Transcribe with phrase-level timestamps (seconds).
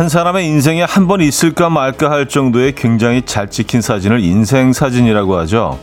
[0.00, 5.36] 한 사람의 인생에 한 번 있을까 말까 할 정도의 굉장히 잘 찍힌 사진을 인생 사진이라고
[5.40, 5.78] 하죠.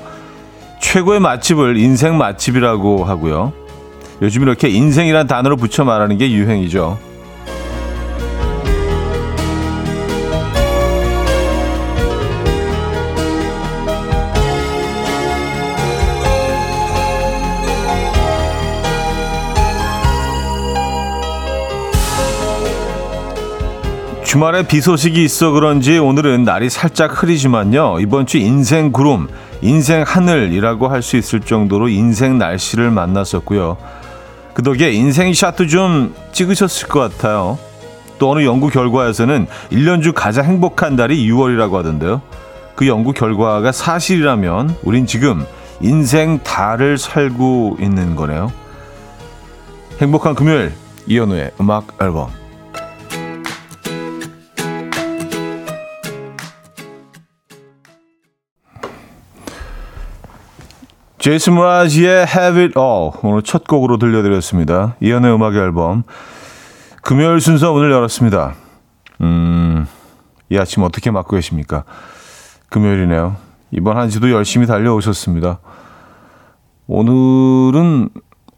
[0.81, 3.53] 최고의 맛집을 인생 맛집이라고 하고요.
[4.23, 6.98] 요즘 이렇게 인생이란 단어를 붙여 말하는 게 유행이죠.
[24.38, 27.98] 주말에 비 소식이 있어 그런지 오늘은 날이 살짝 흐리지만요.
[28.02, 29.27] 이번 주 인생 구름,
[29.63, 33.77] 인생 하늘이라고 할 수 있을 정도로 인생 날씨를 만났었고요.
[34.54, 37.58] 그 덕에 인생 샷도 좀 찍으셨을 것 같아요.
[38.20, 42.22] 또 어느 연구 결과에서는 1년 중 가장 행복한 달이 6월이라고 하던데요.
[42.76, 45.48] 그 연구 결과가 사실이라면 우린 지금
[45.82, 48.51] 인생 달을 살고 있는 거네요.
[49.99, 50.74] 행복한 금요일
[51.07, 52.29] 이현우의 음악 앨범
[61.27, 64.95] 제이슨 무라지의 Have It All 오늘 첫 곡으로 들려드렸습니다.
[65.01, 66.03] 이연의 음악 앨범
[67.01, 68.56] 금요일 순서 오늘 열었습니다.
[69.19, 69.85] 음,
[70.50, 71.83] 이 아침 어떻게 맞고 계십니까?
[72.69, 73.35] 금요일이네요.
[73.72, 75.59] 이번 한 주도 열심히 달려오셨습니다.
[76.88, 78.07] 오늘은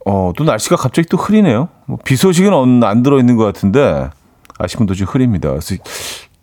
[0.05, 1.69] 어, 또 날씨가 갑자기 또 흐리네요.
[1.87, 4.11] 뭐 비 소식은 안 들어있는 것 같은데
[4.59, 5.49] 아침은 또좀 흐립니다.
[5.49, 5.73] 그래서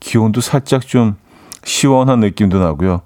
[0.00, 1.14] 기온도 살짝 좀
[1.62, 3.02] 시원한 느낌도 나고요.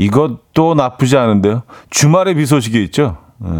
[0.00, 1.62] 이것도 나쁘지 않은데요.
[1.90, 3.18] 주말에 비 소식이 있죠.
[3.36, 3.50] 네.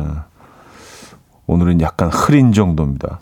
[1.46, 3.20] 오늘은 약간 흐린 정도입니다.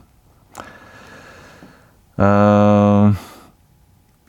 [2.16, 3.12] 아,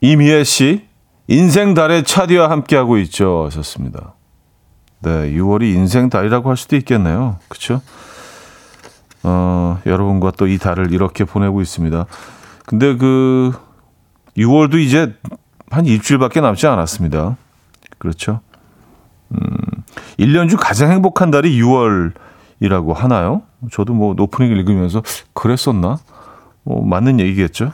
[0.00, 0.88] 이미애 씨,
[1.28, 3.44] 인생 달에 차디와 함께하고 있죠.
[3.46, 4.14] 하셨습니다.
[5.02, 7.36] 네, 6월이 인생 달이라고 할 수도 있겠네요.
[7.48, 7.80] 그렇죠?
[9.22, 12.06] 어, 여러분과 또 이 달을 이렇게 보내고 있습니다.
[12.66, 13.52] 근데 그
[14.36, 15.14] 6월도 이제
[15.70, 17.36] 한 일주일밖에 남지 않았습니다.
[17.98, 18.40] 그렇죠?
[19.32, 19.38] 음,
[20.18, 23.42] 1년 중 가장 행복한 달이 6월이라고 하나요?
[23.70, 25.02] 저도 뭐 오프닝을 읽으면서
[25.32, 25.98] 그랬었나?
[26.62, 27.72] 뭐 맞는 얘기겠죠?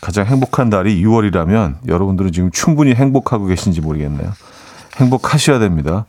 [0.00, 4.32] 가장 행복한 달이 6월이라면 여러분들은 지금 충분히 행복하고 계신지 모르겠네요.
[4.96, 6.06] 행복하셔야 됩니다.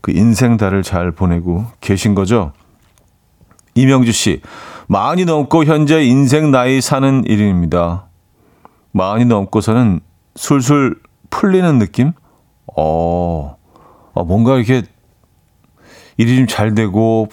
[0.00, 2.52] 그 인생 달을 잘 보내고 계신 거죠?
[3.74, 4.40] 이명주 씨,
[4.86, 8.06] 많이 넘고 현재 인생 나이 사는 일입니다.
[8.92, 10.00] 많이 넘고서는
[10.36, 11.00] 술술
[11.30, 12.12] 풀리는 느낌?
[12.74, 13.56] 어,
[14.14, 14.82] 어 뭔가 이렇게
[16.16, 17.28] 일이 좀 잘 되고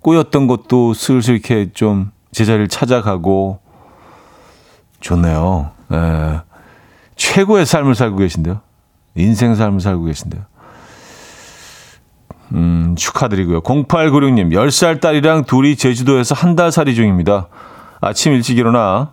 [0.00, 3.60] 꼬였던 것도 슬슬 이렇게 좀 제자리를 찾아가고
[5.00, 5.70] 좋네요.
[5.92, 6.40] 예.
[7.16, 8.60] 최고의 삶을 살고 계신데요.
[9.16, 10.42] 인생 삶을 살고 계신데요.
[12.52, 13.60] 음, 축하드리고요.
[13.60, 17.48] 0896님, 10살 딸이랑 둘이 제주도에서 한 달 살이 중입니다.
[18.00, 19.12] 아침 일찍 일어나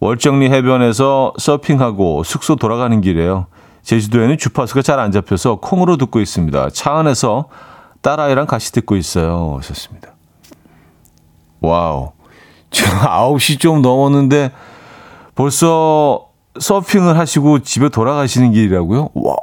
[0.00, 3.46] 월정리 해변에서 서핑하고 숙소 돌아가는 길이에요.
[3.84, 6.70] 제주도에는 주파수가 잘 안 잡혀서 콩으로 듣고 있습니다.
[6.70, 7.48] 차 안에서
[8.02, 9.56] 딸아이랑 같이 듣고 있어요.
[9.58, 10.14] 하셨습니다.
[11.60, 12.12] Wow.
[12.70, 14.52] 지금 9시 좀 넘었는데
[15.34, 16.28] 벌써
[16.58, 19.10] 서핑을 하시고 집에 돌아가시는 길이라고요?
[19.14, 19.36] 와,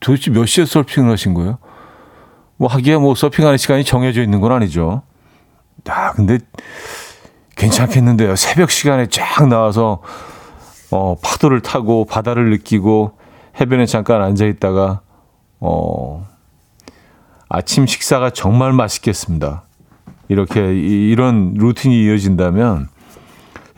[0.00, 1.58] 도대체 몇 시에 서핑을 하신 거예요?
[2.56, 5.02] 뭐 하기야 뭐 서핑하는 시간이 정해져 있는 건 아니죠.
[5.88, 6.38] 야, 근데
[7.56, 8.36] 괜찮겠는데요.
[8.36, 10.00] 새벽 시간에 쫙 나와서
[10.90, 13.18] 어, 파도를 타고 바다를 느끼고
[13.60, 15.00] 해변에 잠깐 앉아 있다가
[15.60, 16.26] 어
[17.48, 19.62] 아침 식사가 정말 맛있겠습니다.
[20.28, 22.88] 이렇게 이 런 루틴이 이어진다면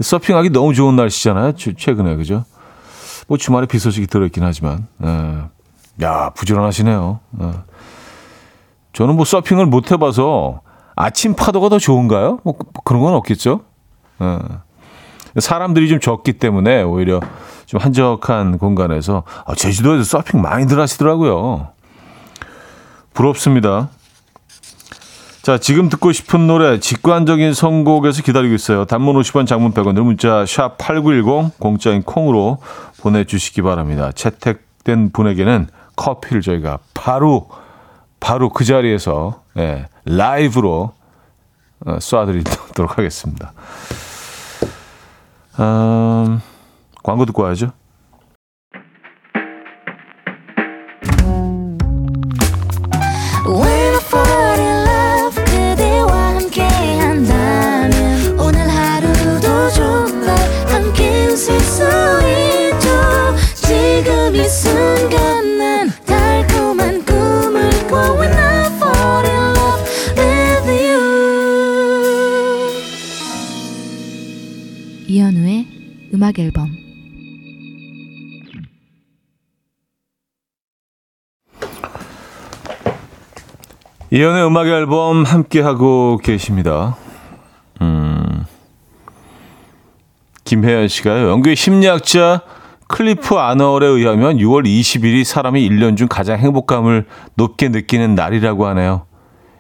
[0.00, 1.52] 서핑하기 너무 좋은 날씨잖아요.
[1.52, 2.44] 최근에 그죠?
[3.28, 5.42] 뭐 주말에 비 소식이 들어있긴 하지만 예.
[6.02, 7.20] 야 부지런하시네요.
[7.42, 7.50] 예.
[8.92, 10.60] 저는 뭐 서핑을 못 해봐서
[10.94, 12.38] 아침 파도가 더 좋은가요?
[12.44, 12.54] 뭐
[12.84, 13.60] 그런 건 없겠죠.
[14.22, 14.38] 예.
[15.40, 17.20] 사람들이 좀 적기 때문에 오히려
[17.66, 21.68] 좀 한적한 공간에서 아, 제주도에서 서핑 많이들 하시더라고요.
[23.12, 23.88] 부럽습니다.
[25.42, 28.84] 자, 지금 듣고 싶은 노래 직관적인 선곡에서 기다리고 있어요.
[28.84, 32.58] 단문 50원, 장문 100원, 문자 샵 8910 공짜인 콩으로
[33.00, 34.10] 보내 주시기 바랍니다.
[34.12, 37.48] 채택된 분에게는 커피를 저희가 바로
[38.18, 40.92] 바로 그 자리에서 예, 라이브로
[41.86, 43.52] 어, 쏴드리도록 하겠습니다.
[45.60, 46.40] 음,
[47.06, 47.70] 광고 듣고 와야죠.
[84.16, 86.96] 이연의 음악 앨범 함께 하고 계십니다.
[87.82, 88.46] 음.
[90.44, 91.28] 김혜연 씨가요.
[91.28, 92.40] 영국의 심리학자
[92.88, 97.04] 클리프 아너얼에 의하면 6월 20일이 사람이 1년 중 가장 행복감을
[97.34, 99.04] 높게 느끼는 날이라고 하네요.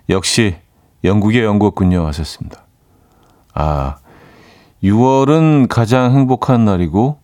[0.08, 0.56] 역시
[1.04, 2.64] 영국의 연구군요 하셨습니다.
[3.52, 3.96] 아,
[4.82, 7.18] 6월은 가장 행복한 날이고,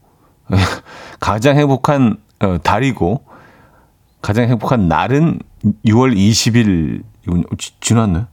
[1.18, 3.24] 가장 행복한 어, 달이고,
[4.20, 5.38] 가장 행복한 날은
[5.86, 7.44] 6월 20일, 이군
[7.80, 8.26] 지났네.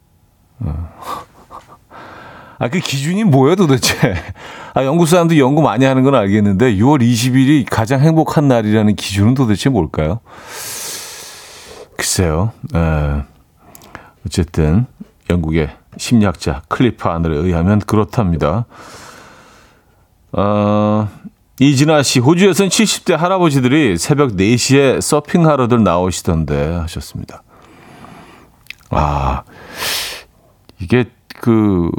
[0.60, 0.90] 어.
[2.60, 3.96] 아, 그 기준이 뭐예요 도대체?
[4.74, 9.70] 아, 연구 사람도 연구 많이 하는 건 알겠는데, 6월 20일이 가장 행복한 날이라는 기준은 도대체
[9.70, 10.20] 뭘까요?
[11.96, 12.52] 글쎄요.
[12.76, 13.24] 에,
[14.26, 14.86] 어쨌든,
[15.30, 18.66] 영국의 심리학자 클리프 아늘에 의하면 그렇답니다.
[20.34, 21.08] 어,
[21.60, 27.44] 이진아 씨, 호주에서는 70대 할아버지들이 새벽 4시에 서핑하러들 나오시던데 하셨습니다.
[28.90, 29.44] 아,
[30.80, 31.06] 이게
[31.40, 31.90] 그,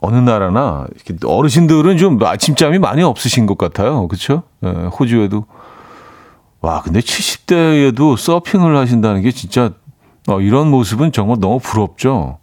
[0.00, 0.86] 어느 나라나
[1.24, 4.08] 어르신들은 좀 아침잠이 많이 없으신 것 같아요.
[4.08, 4.42] 그렇죠?
[4.64, 5.46] 예, 호주에도
[6.60, 9.70] 와 근데 70대에도 서핑을 하신다는 게 진짜
[10.26, 12.38] 어, 이런 모습은 정말 너무 부럽죠.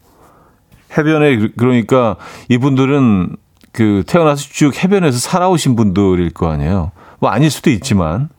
[0.98, 2.16] 해변에 그러니까
[2.48, 3.36] 이분들은
[3.74, 6.92] 그 태어나서 쭉 해변에서 살아오신 분들일 거 아니에요.
[7.20, 8.30] 뭐 아닐 수도 있지만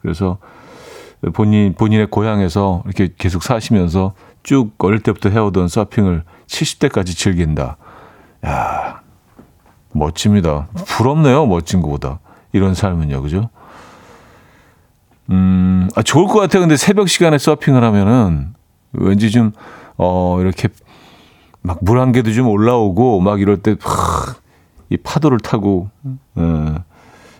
[0.00, 0.38] 그래서
[1.32, 7.76] 본인 본인의 고향에서 이렇게 계속 사시면서 쭉 어릴 때부터 해오던 서핑을 70대까지 즐긴다.
[8.46, 9.00] 야,
[9.92, 10.68] 멋집니다.
[10.86, 11.46] 부럽네요.
[11.46, 12.20] 멋진 것보다.
[12.52, 13.20] 이런 삶은요.
[13.22, 13.50] 그죠?
[15.30, 16.60] 음, 아, 좋을 것 같아요.
[16.62, 18.54] 근데 새벽 시간에 서핑을 하면은
[18.92, 19.52] 왠지 좀,
[19.96, 20.68] 어, 이렇게
[21.62, 24.34] 막 물 한 개도 좀 올라오고 막 이럴 때, 하,
[24.88, 25.90] 이 파도를 타고,
[26.34, 26.74] 어,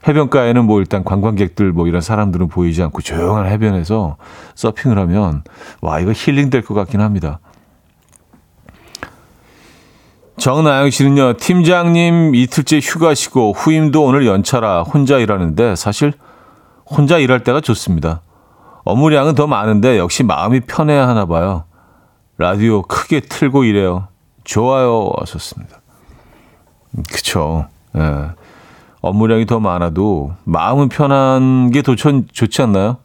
[0.07, 4.17] 해변가에는 뭐 일단 관광객들 뭐 이런 사람들은 보이지 않고 조용한 해변에서
[4.55, 5.43] 서핑을 하면
[5.83, 7.41] 와, 이거 힐링 될 것 같긴 합니다.
[10.39, 16.15] 정나영 씨는요, 팀장님 이틀째 휴가시고 후임도 오늘 연차라 혼자 일하는데 사실
[16.87, 18.23] 혼자 일할 때가 좋습니다.
[18.85, 21.65] 업무량은 더 많은데 역시 마음이 편해야 하나 봐요.
[22.39, 24.09] 라디오 크게 틀고 일해요.
[24.45, 25.13] 좋아요.
[25.19, 25.81] 하셨습니다.
[27.13, 27.67] 그쵸.
[27.97, 28.31] 예.
[29.01, 32.99] 업무량이 더 많아도 마음은 편한 게 더 좋지 않나요?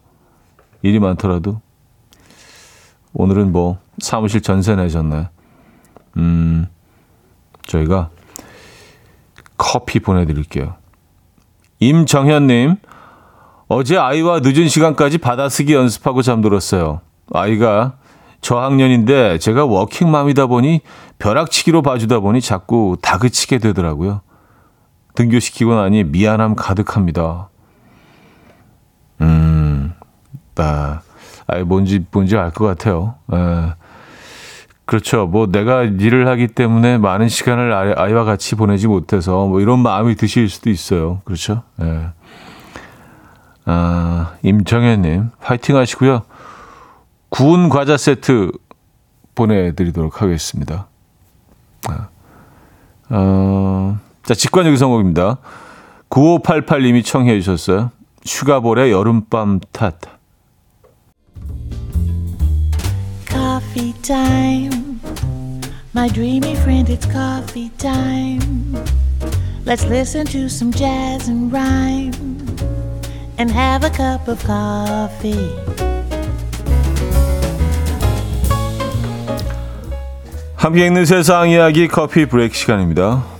[0.82, 1.60] 일이 많더라도.
[3.14, 5.28] 오늘은 뭐 사무실 전세 내셨나요?
[6.18, 6.66] 음,
[7.66, 8.10] 저희가
[9.56, 10.74] 커피 보내드릴게요.
[11.80, 12.76] 임정현님,
[13.68, 17.00] 어제 아이와 늦은 시간까지 받아쓰기 연습하고 잠들었어요.
[17.32, 17.94] 아이가
[18.42, 20.82] 저학년인데 제가 워킹맘이다 보니
[21.18, 24.20] 벼락치기로 봐주다 보니 자꾸 다그치게 되더라고요.
[25.16, 27.48] 등교시키고 나니 미안함 가득합니다.
[29.20, 29.92] 음,
[30.54, 31.02] 나,
[31.48, 33.16] 아이, 뭔지, 뭔지 알 것 같아요.
[33.32, 33.74] 에.
[34.84, 35.26] 그렇죠.
[35.26, 40.14] 뭐 내가 일을 하기 때문에 많은 시간을 아이 와 같이 보내지 못해서 뭐 이런 마음이
[40.14, 41.22] 드실 수도 있어요.
[41.24, 41.62] 그렇죠.
[41.82, 42.10] 예.
[43.64, 46.22] 아, 임정현님, 파이팅 하시고요.
[47.30, 48.52] 구운 과자 세트
[49.34, 50.86] 보내드리도록 하겠습니다.
[51.88, 52.08] 아,
[53.10, 55.38] 어, 자, 직관적인 선곡입니다.
[56.10, 57.92] 9588님이 청해 주셨어요.
[58.24, 60.00] 슈가볼의 여름밤 탓.
[63.28, 64.98] Coffee time.
[65.94, 68.74] My dreamy friend, it's coffee time.
[69.64, 72.12] Let's listen to some jazz and rhyme
[73.38, 75.54] and have a cup of coffee.
[80.56, 83.35] 함께 읽는 세상 이야기 커피 브레이크 시간입니다.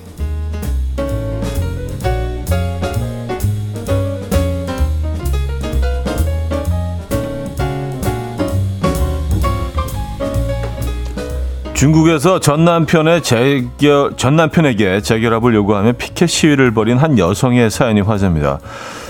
[11.76, 18.60] 중국에서 전 남편의 재결, 전 남편에게 재결합을 요구하며 피켓 시위를 벌인 한 여성의 사연이 화제입니다.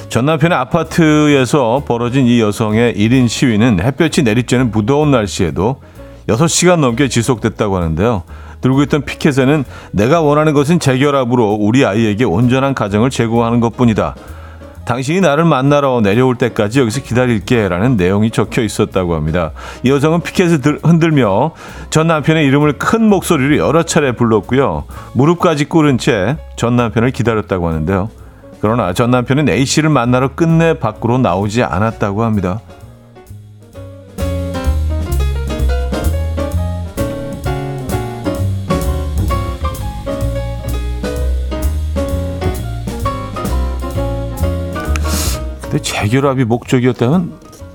[0.09, 5.81] 전 남편의 아파트에서 벌어진 이 여성의 1인 시위는 햇볕이 내리쬐는 무더운 날씨에도
[6.27, 8.25] 6시간 넘게 지속됐다고 하는데요.
[8.61, 14.17] 들고 있던 피켓에는 내가 원하는 것은 재결합으로 우리 아이에게 온전한 가정을 제공하는 것 뿐이다.
[14.87, 19.51] 당신이 나를 만나러 내려올 때까지 여기서 기다릴게 라는 내용이 적혀 있었다고 합니다.
[19.83, 21.53] 이 여성은 피켓을 흔들며
[21.91, 24.85] 전 남편의 이름을 큰 목소리로 여러 차례 불렀고요.
[25.13, 28.09] 무릎까지 꿇은 채 전 남편을 기다렸다고 하는데요.
[28.61, 32.61] 그러나 전 남편은 A씨를 만나러 끝내 밖으로 나오지 않았다고 합니다.
[45.81, 47.33] 재결합이 목적이었다면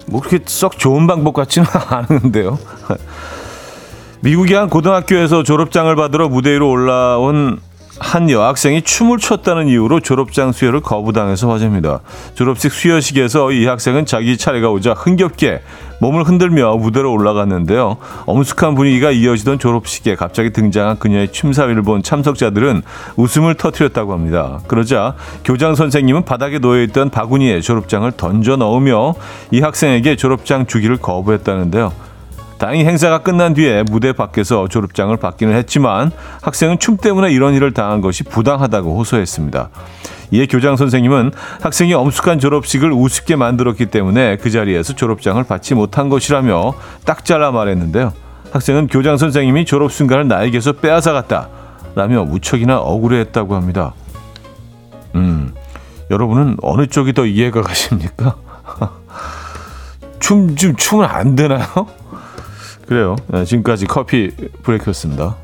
[0.07, 2.57] 뭐 그렇게 썩 좋은 방법 같지는 않은데요.
[4.21, 7.59] 미국의 한 고등학교에서 졸업장을 받으러 무대 위로 올라온
[8.01, 11.99] 한 여학생이 춤을 췄다는 이유로 졸업장 수여를 거부당해서 화제입니다.
[12.33, 15.61] 졸업식 수여식에서 이 학생은 자기 차례가 오자 흥겹게
[15.99, 17.97] 몸을 흔들며 무대로 올라갔는데요.
[18.25, 22.81] 엄숙한 분위기가 이어지던 졸업식에 갑자기 등장한 그녀의 춤사위를 본 참석자들은
[23.17, 24.59] 웃음을 터뜨렸다고 합니다.
[24.65, 25.13] 그러자
[25.45, 29.13] 교장 선생님은 바닥에 놓여있던 바구니에 졸업장을 던져 넣으며
[29.51, 32.10] 이 학생에게 졸업장 주기를 거부했다는데요.
[32.61, 36.11] 다행히 행사가 끝난 뒤에 무대 밖에서 졸업장을 받기는 했지만
[36.43, 39.69] 학생은 춤 때문에 이런 일을 당한 것이 부당하다고 호소했습니다.
[40.29, 46.75] 이에 교장 선생님은 학생이 엄숙한 졸업식을 우습게 만들었기 때문에 그 자리에서 졸업장을 받지 못한 것이라며
[47.03, 48.13] 딱 잘라 말했는데요.
[48.51, 51.49] 학생은 교장 선생님이 졸업 순간을 나에게서 빼앗아갔다
[51.95, 53.95] 라며 무척이나 억울해했다고 합니다.
[55.15, 55.55] 음,
[56.11, 58.35] 여러분은 어느 쪽이 더 이해가 가십니까?
[60.19, 61.65] 춤, 좀 춤은 안 되나요?
[62.87, 63.15] 그래요.
[63.27, 64.31] 네, 지금까지 커피
[64.63, 65.37] 브레이크였습니다.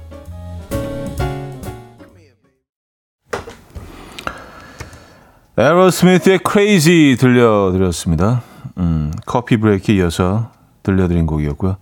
[5.57, 8.43] 에어로스미스의 Crazy 들려드렸습니다.
[8.77, 10.51] 음, 커피 브레이크에 이어서
[10.83, 11.77] 들려드린 곡이었고요.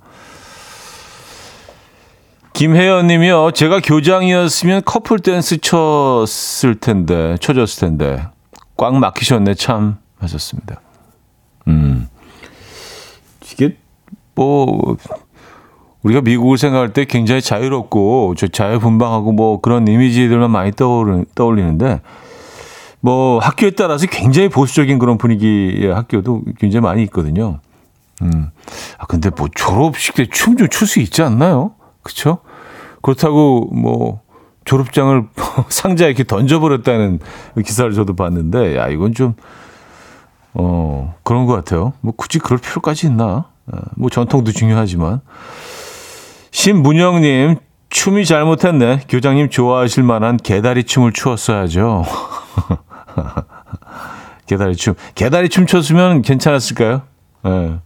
[2.53, 3.51] 김혜연 님이요.
[3.51, 8.25] 제가 교장이었으면 커플 댄스 쳤을 텐데, 쳐줬을 텐데.
[8.77, 9.97] 꽉 막히셨네, 참.
[10.19, 10.79] 하셨습니다.
[11.67, 12.07] 음.
[13.51, 13.77] 이게,
[14.35, 14.95] 뭐,
[16.05, 22.01] 우리가 미국을 생각할 때 굉장히 자유롭고 자유분방하고 뭐 그런 이미지들만 많이 떠올리는데
[23.01, 27.59] 뭐 학교에 따라서 굉장히 보수적인 그런 분위기의 학교도 굉장히 많이 있거든요.
[28.21, 28.51] 음.
[28.99, 31.71] 아 근데 뭐 졸업식 때 춤 좀 출 수 있지 않나요?
[32.03, 32.37] 그렇죠?
[33.01, 34.21] 그렇다고 뭐
[34.65, 35.25] 졸업장을
[35.69, 37.19] 상자에 이렇게 던져버렸다는
[37.65, 39.33] 기사를 저도 봤는데 야 이건 좀
[40.53, 41.93] 어, 그런 것 같아요.
[42.01, 43.45] 뭐 굳이 그럴 필요까지 있나?
[43.65, 45.21] 어, 뭐 전통도 중요하지만.
[46.55, 47.57] 신문영님,
[47.89, 49.01] 춤이 잘못했네.
[49.09, 52.05] 교장님 좋아하실 만한 개다리 춤을 추었어야죠.
[54.47, 54.93] 개다리 춤.
[55.15, 57.01] 개다리 춤 췄으면 괜찮았을까요?
[57.45, 57.49] 예.
[57.49, 57.79] 네.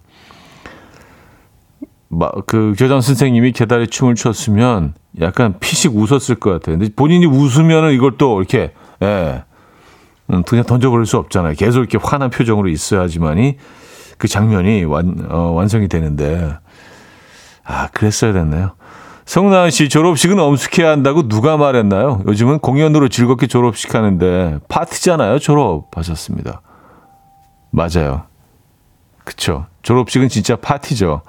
[2.46, 6.78] 그 교장 선생님이 개다리 춤을 췄으면 약간 피식 웃었을 것 같아요.
[6.78, 9.46] 근데 본인이 웃으면은 이걸 또 이렇게, 예.
[10.32, 11.56] 음, 그냥 던져버릴 수 없잖아요.
[11.56, 13.58] 계속 이렇게 화난 표정으로 있어야지만이
[14.20, 16.60] 그 장면이 완, 어, 완성이 되는데.
[17.70, 18.72] 아, 그랬어야 됐네요.
[19.26, 22.24] 성나은 씨, 졸업식은 엄숙해야 한다고 누가 말했나요?
[22.28, 25.96] 요즘은 공연으로 즐겁게 졸업식 하는데 파티잖아요, 졸업.
[25.96, 26.62] 하셨습니다.
[27.70, 28.24] 맞아요.
[29.24, 29.68] 그쵸.
[29.84, 31.22] 졸업식은 진짜 파티죠.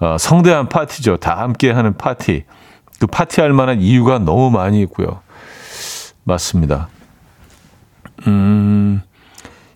[0.00, 1.18] 어, 성대한 파티죠.
[1.18, 2.44] 다 함께 하는 파티.
[2.98, 5.20] 그 파티할 만한 이유가 너무 많이 있고요.
[6.24, 6.88] 맞습니다.
[8.26, 9.02] 음,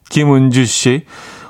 [0.09, 1.05] 김은주 씨.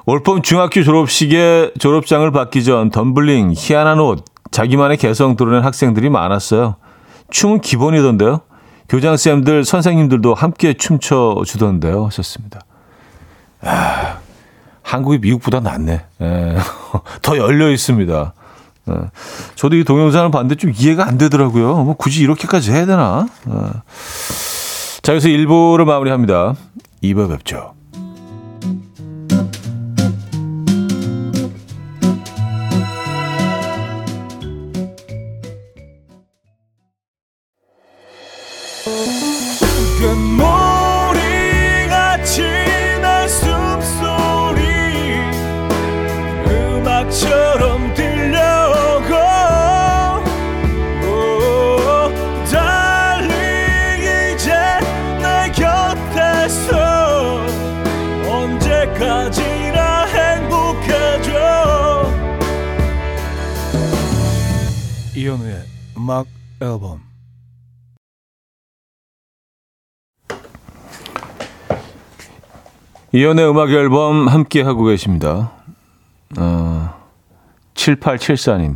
[0.04, 6.76] 올봄 중학교 졸업식에 졸업장을 받기 전 덤블링, 희한한 옷, 자기만의 개성 드러낸 학생들이 많았어요.
[7.30, 8.42] 춤은 기본이던데요.
[8.88, 12.06] 교장쌤들, 선생님들도 함께 춤춰 주던데요.
[12.06, 12.60] 하셨습니다.
[13.62, 14.18] 아,
[14.82, 16.04] 한국이 미국보다 낫네.
[16.20, 16.56] 예,
[17.22, 18.34] 더 열려 있습니다.
[18.90, 18.94] 예,
[19.54, 21.84] 저도 이 동영상을 봤는데 좀 이해가 안 되더라고요.
[21.84, 23.26] 뭐 굳이 이렇게까지 해야 되나?
[23.48, 23.52] 예.
[25.02, 26.54] 자, 여기서 1부를 마무리합니다.
[27.02, 27.74] 2부 뵙죠.
[66.02, 66.26] 음악
[66.60, 67.00] 앨범
[73.12, 75.52] 이연의 음악 앨범 함께 하고 계십니다.
[76.38, 76.94] 어,
[77.74, 78.74] 7874님.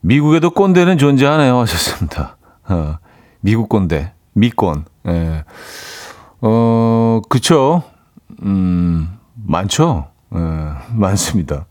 [0.00, 1.56] 미국에도 꼰대는 존재하네요.
[1.60, 2.36] 하셨습니다.
[2.68, 2.98] 어,
[3.40, 4.12] 미국 꼰대.
[4.34, 4.84] 미꼰.
[5.06, 5.44] 예.
[6.42, 7.82] 어, 그쵸.
[8.42, 10.08] 음, 많죠.
[10.34, 10.38] 예,
[10.92, 11.64] 많습니다.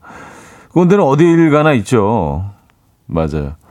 [0.70, 2.50] 꼰대는 어딜 가나 있죠.
[3.06, 3.61] 맞아요.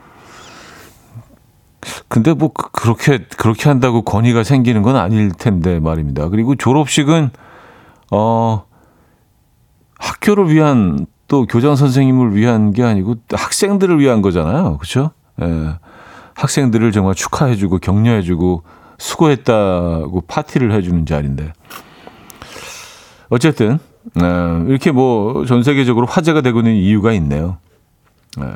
[2.12, 6.28] 근데 뭐 그, 그렇게 그렇게 한다고 권위가 생기는 건 아닐 텐데 말입니다.
[6.28, 7.30] 그리고 졸업식은
[8.10, 8.66] 어
[9.98, 14.76] 학교를 위한 또 교장 선생님을 위한 게 아니고 학생들을 위한 거잖아요.
[14.76, 15.12] 그렇죠?
[15.40, 15.78] 예.
[16.34, 18.62] 학생들을 정말 축하해 주고 격려해 주고
[18.98, 21.54] 수고했다고 파티를 해 주는 자리인데
[23.30, 23.78] 어쨌든
[24.14, 24.22] 네,
[24.68, 27.56] 이렇게 뭐 전 세계적으로 화제가 되고 있는 이유가 있네요.
[28.36, 28.48] 네.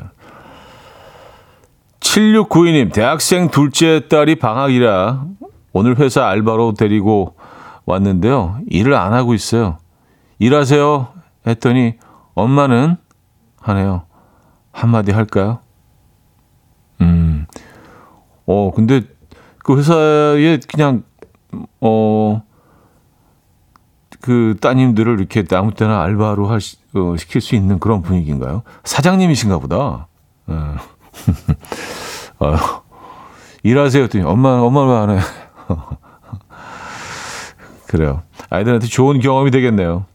[2.17, 5.23] 7692님, 대학생 둘째 딸이 방학이라
[5.71, 7.35] 오늘 회사 알바로 데리고
[7.85, 8.57] 왔는데요.
[8.67, 9.77] 일을 안 하고 있어요.
[10.39, 11.09] 일하세요.
[11.45, 11.93] 했더니
[12.33, 12.95] 엄마는
[13.61, 14.05] 하네요.
[14.71, 15.59] 한마디 할까요?
[17.01, 17.45] 음,
[18.47, 19.03] 어, 근데
[19.59, 21.03] 그 회사에 그냥,
[21.81, 22.41] 어,
[24.21, 26.61] 그 따님들을 이렇게 아무 때나 알바로 할,
[26.95, 28.63] 어, 시킬 수 있는 그런 분위기인가요?
[28.85, 30.07] 사장님이신가 보다.
[30.47, 30.75] 어.
[32.39, 32.55] 어,
[33.63, 34.03] 일하세요.
[34.03, 35.19] 했더니 엄마, 엄마 왜안 해?
[37.87, 38.21] 그래요.
[38.49, 40.05] 아이들한테 좋은 경험이 되겠네요.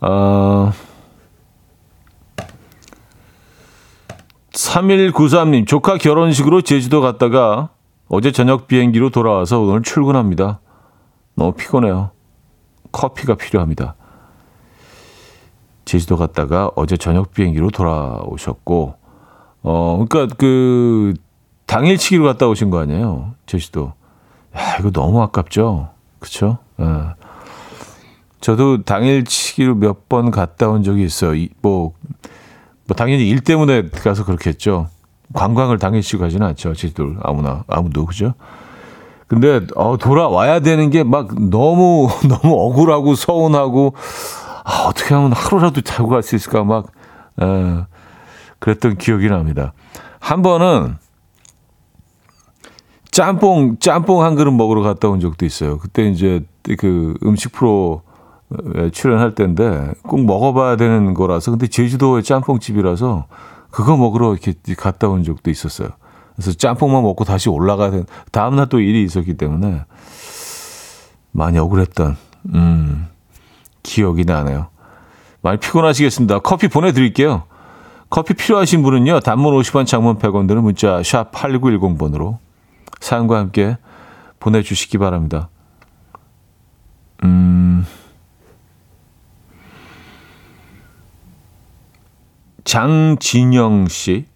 [0.00, 0.72] 어,
[4.52, 7.70] 3193님, 조카 결혼식으로 제주도 갔다가
[8.08, 10.60] 어제 저녁 비행기로 돌아와서 오늘 출근합니다.
[11.34, 12.10] 너무 피곤해요.
[12.92, 13.94] 커피가 필요합니다.
[15.84, 18.96] 제주도 갔다가 어제 저녁 비행기로 돌아오셨고,
[19.62, 21.14] 어, 그러니까 그
[21.66, 23.32] 당일치기로 갔다 오신 거 아니에요?
[23.46, 23.92] 제주도.
[24.56, 25.90] 야, 이거 너무 아깝죠?
[26.18, 26.58] 그쵸?
[26.80, 26.84] 예.
[28.40, 31.34] 저도 당일치기로 몇 번 갔다 온 적이 있어요.
[31.34, 31.92] 이, 뭐,
[32.86, 34.88] 뭐, 당연히 일 때문에 가서 그렇게 했죠.
[35.34, 36.74] 관광을 당일치기로 가지는 않죠.
[36.74, 38.34] 제주도 아무나, 아무도, 그죠?
[39.28, 43.94] 근데, 어, 돌아와야 되는 게 막 너무, 너무 억울하고 서운하고,
[44.64, 46.86] 아, 어떻게 하면 하루라도 자고 갈 수 있을까 막,
[47.40, 47.44] 에,
[48.60, 49.72] 그랬던 기억이 납니다.
[50.20, 50.96] 한 번은,
[53.10, 55.78] 짬뽕, 짬뽕 한 그릇 먹으러 갔다 온 적도 있어요.
[55.78, 56.44] 그때 이제
[56.78, 58.02] 그 음식 프로
[58.92, 63.26] 출연할 때인데 꼭 먹어봐야 되는 거라서 근데 제주도의 짬뽕집이라서
[63.70, 65.88] 그거 먹으러 이렇게 갔다 온 적도 있었어요.
[66.34, 69.84] 그래서 짬뽕만 먹고 다시 올라가야 된 다음날 또 일이 있었기 때문에
[71.32, 72.16] 많이 억울했던
[72.54, 73.06] 음,
[73.82, 74.68] 기억이 나네요.
[75.42, 76.40] 많이 피곤하시겠습니다.
[76.40, 77.44] 커피 보내드릴게요.
[78.10, 79.20] 커피 필요하신 분은요.
[79.20, 82.38] 단문 50원 장문 100원 드는 문자 샵 8910번으로
[83.00, 83.78] 사연과 함께
[84.40, 85.48] 보내주시기 바랍니다.
[87.22, 87.86] 음,
[92.64, 94.26] 장진영 씨,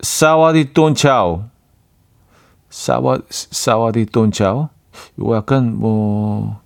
[0.00, 1.44] 사와디 똥차오.
[2.70, 4.68] 사와, 사와디 똥차오?
[5.18, 6.60] 이거 약간 뭐,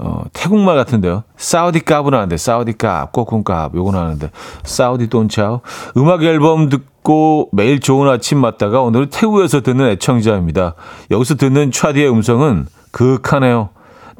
[0.00, 1.24] 어, 태국말 같은데요.
[1.36, 4.30] 사우디 값은 하는데, 사우디 값, 꼬콩 값, 요건 하는데,
[4.62, 5.60] 사우디 똥차오.
[5.96, 10.74] 음악 앨범 듣고 매일 좋은 아침 맞다가 오늘은 태국에서 듣는 애청자입니다.
[11.10, 13.70] 여기서 듣는 차디의 음성은 그윽하네요.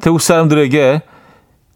[0.01, 1.03] 태국 사람들에게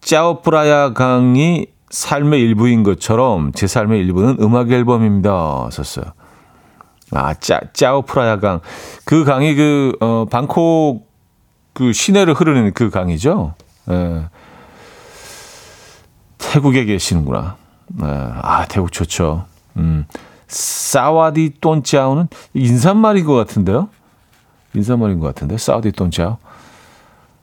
[0.01, 5.69] 짜오프라야 강이 삶의 일부인 것처럼 제 삶의 일부는 음악 앨범입니다.
[5.71, 6.05] 썼어요.
[7.11, 8.59] 아, 짜, 짜오프라야 강.
[9.05, 11.07] 그 강이 그, 어, 방콕
[11.73, 13.55] 그 시내를 흐르는 그 강이죠.
[13.89, 14.26] 예.
[16.38, 17.58] 태국에 계시는구나.
[18.02, 18.06] 예.
[18.06, 19.46] 아, 태국 좋죠.
[19.78, 20.06] 음.
[20.48, 23.89] 사와디 똔짜오는 인사말인 것 같은데요?
[24.76, 25.58] 인사말인 것 같은데.
[25.58, 26.38] 사와디 똔짜오.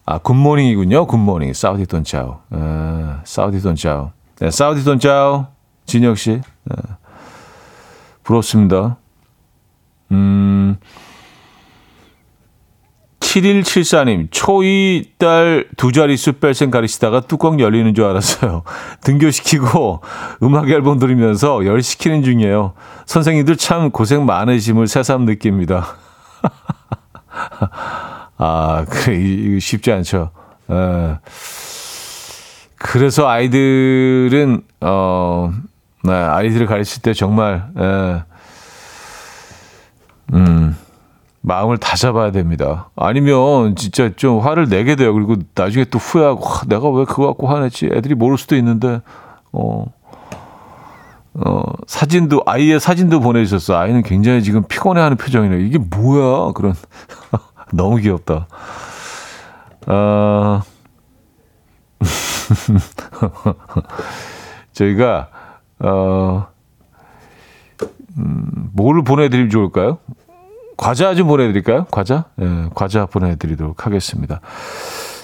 [0.07, 1.07] 아, 굿모닝이군요.
[1.07, 1.53] 굿모닝.
[1.53, 2.41] 사우디 돈짜오.
[2.53, 4.11] 예, 사우디 돈짜오.
[4.41, 5.47] 네, 사우디 돈짜오.
[5.87, 6.41] 진혁 씨.
[6.65, 6.77] 네.
[8.25, 8.97] 부럽습니다.
[10.11, 10.77] 음,
[13.31, 18.65] 7174님, 초2 딸두 자릿수 뺄생 가르치다가 뚜껑 열리는 줄 알았어요.
[19.03, 20.01] 등교시키고
[20.43, 22.73] 음악 앨범 들으면서 열 시키는 중이에요.
[23.07, 25.95] 선생님들 참 고생 많으심을 새삼 느낍니다.
[28.37, 30.33] 아, 그래, 이거 쉽지 않죠.
[30.69, 31.19] 에.
[32.79, 35.53] 그래서 아이들은, 어,
[36.03, 38.23] 네, 아이들을 가르칠 때 정말, 에,
[40.33, 40.77] 음,
[41.43, 42.91] 마음을 다 잡아야 됩니다.
[42.97, 45.15] 아니면 진짜 좀 화를 내게 돼요.
[45.15, 47.89] 그리고 나중에 또 후회하고, 와, 내가 왜 그거 갖고 화냈지?
[47.93, 49.01] 애들이 모를 수도 있는데,
[49.53, 49.87] 어,
[51.35, 53.79] 어, 사진도, 아이의 사진도 보내 주셨어.
[53.79, 55.61] 아이는 굉장히 지금 피곤해 하는 표정이네요.
[55.61, 56.53] 이게 뭐야?
[56.53, 56.75] 그런.
[57.73, 58.49] 너무 귀엽다.
[59.87, 60.61] 어,
[64.73, 65.29] 저희가,
[65.79, 66.49] 어,
[68.19, 69.99] 음, 뭐를 보내 드리면 좋을까요?
[70.81, 71.85] 과자 좀 보내드릴까요?
[71.91, 72.25] 과자?
[72.41, 74.41] 예, 과자 보내드리도록 하겠습니다.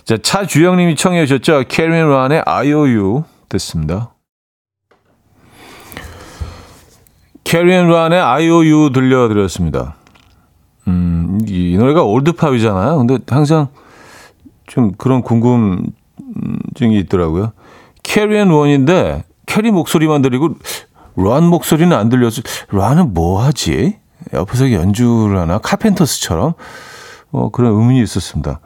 [0.04, 1.64] 자, 차주영님이 청해 주셨죠?
[1.66, 4.12] Carry & Ron의 IOU 됐습니다.
[7.42, 9.96] Carry & Ron의 IOU 들려드렸습니다.
[10.88, 12.98] 음, 이, 이 노래가 old pop이잖아요.
[12.98, 13.68] 근데 항상
[14.66, 17.52] 좀 그런 궁금증이 있더라고요.
[18.02, 20.50] Carry & Ron인데 캐리 목소리만 들리고
[21.16, 22.42] 란 목소리는 안 들려서
[22.72, 23.96] 란은 뭐 하지?
[24.32, 26.54] 옆에서 연주를 하나 카펜터스처럼
[27.32, 28.60] 어, 그런 의문이 있었습니다.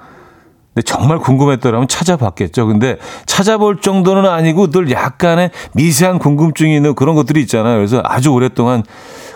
[0.74, 2.66] 근데 정말 궁금했더라면 찾아봤겠죠.
[2.66, 7.76] 근데 찾아볼 정도는 아니고 늘 약간의 미세한 궁금증이 있는 그런 것들이 있잖아요.
[7.76, 8.84] 그래서 아주 오랫동안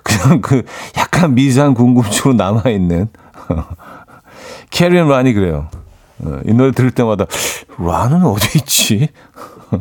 [0.05, 0.63] 그냥 그
[0.97, 3.09] 약간 미세한 궁금증으로 남아있는.
[4.71, 5.69] 캐리언 란이 그래요.
[6.25, 7.27] 어, 이 노래 들을 때마다
[7.79, 9.09] 란은 어디 있지?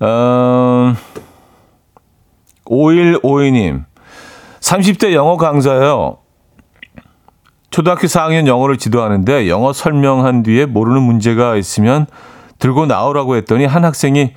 [0.00, 0.96] 음,
[2.66, 3.84] 5152님.
[4.68, 6.18] 30대 영어 강사예요.
[7.70, 12.06] 초등학교 4학년 영어를 지도하는데 영어 설명한 뒤에 모르는 문제가 있으면
[12.58, 14.34] 들고 나오라고 했더니 한 학생이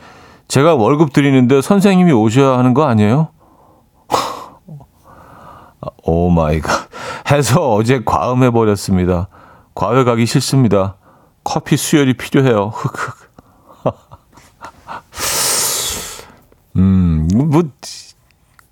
[0.47, 3.27] 제가 월급 드리는데 선생님이 오셔야 하는 거 아니에요?
[6.03, 6.87] Oh my god.
[7.29, 9.27] 해서 어제 과음해 버렸습니다.
[9.75, 10.95] 과외 가기 싫습니다.
[11.43, 12.71] 커피 수혈이 필요해요.
[12.73, 13.31] 흑흑.
[16.77, 17.63] 음, 뭐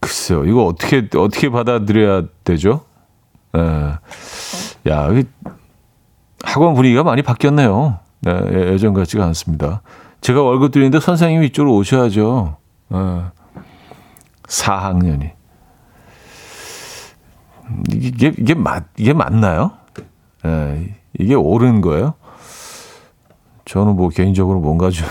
[0.09, 0.43] 글쎄요.
[0.45, 2.81] 이거 어떻게 어떻게 받아들여야 되죠?
[3.55, 3.61] 예.
[4.89, 5.09] 야,
[6.43, 7.99] 학원 분위기가 많이 바뀌었네요.
[8.21, 9.83] 네, 예, 예전 같지가 않습니다.
[10.21, 12.57] 제가 월급 드리는데 선생님이 이쪽으로 오셔야죠.
[12.91, 13.21] 예.
[14.47, 15.31] 4학년이.
[17.93, 19.73] 이게, 이게 맞, 이게 맞나요?
[20.43, 22.15] 예, 이게 옳은 거예요?
[23.65, 25.07] 저는 뭐 개인적으로 뭔가 좀,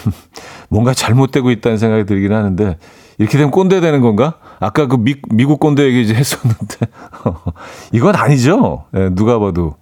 [0.68, 2.78] 뭔가 잘못되고 있다는 생각이 들긴 하는데,
[3.18, 4.38] 이렇게 되면 꼰대 되는 건가?
[4.60, 6.86] 아까 그 미, 미국 꼰대 얘기 이제 했었는데,
[7.92, 8.86] 이건 아니죠?
[8.94, 9.76] 예, 누가 봐도.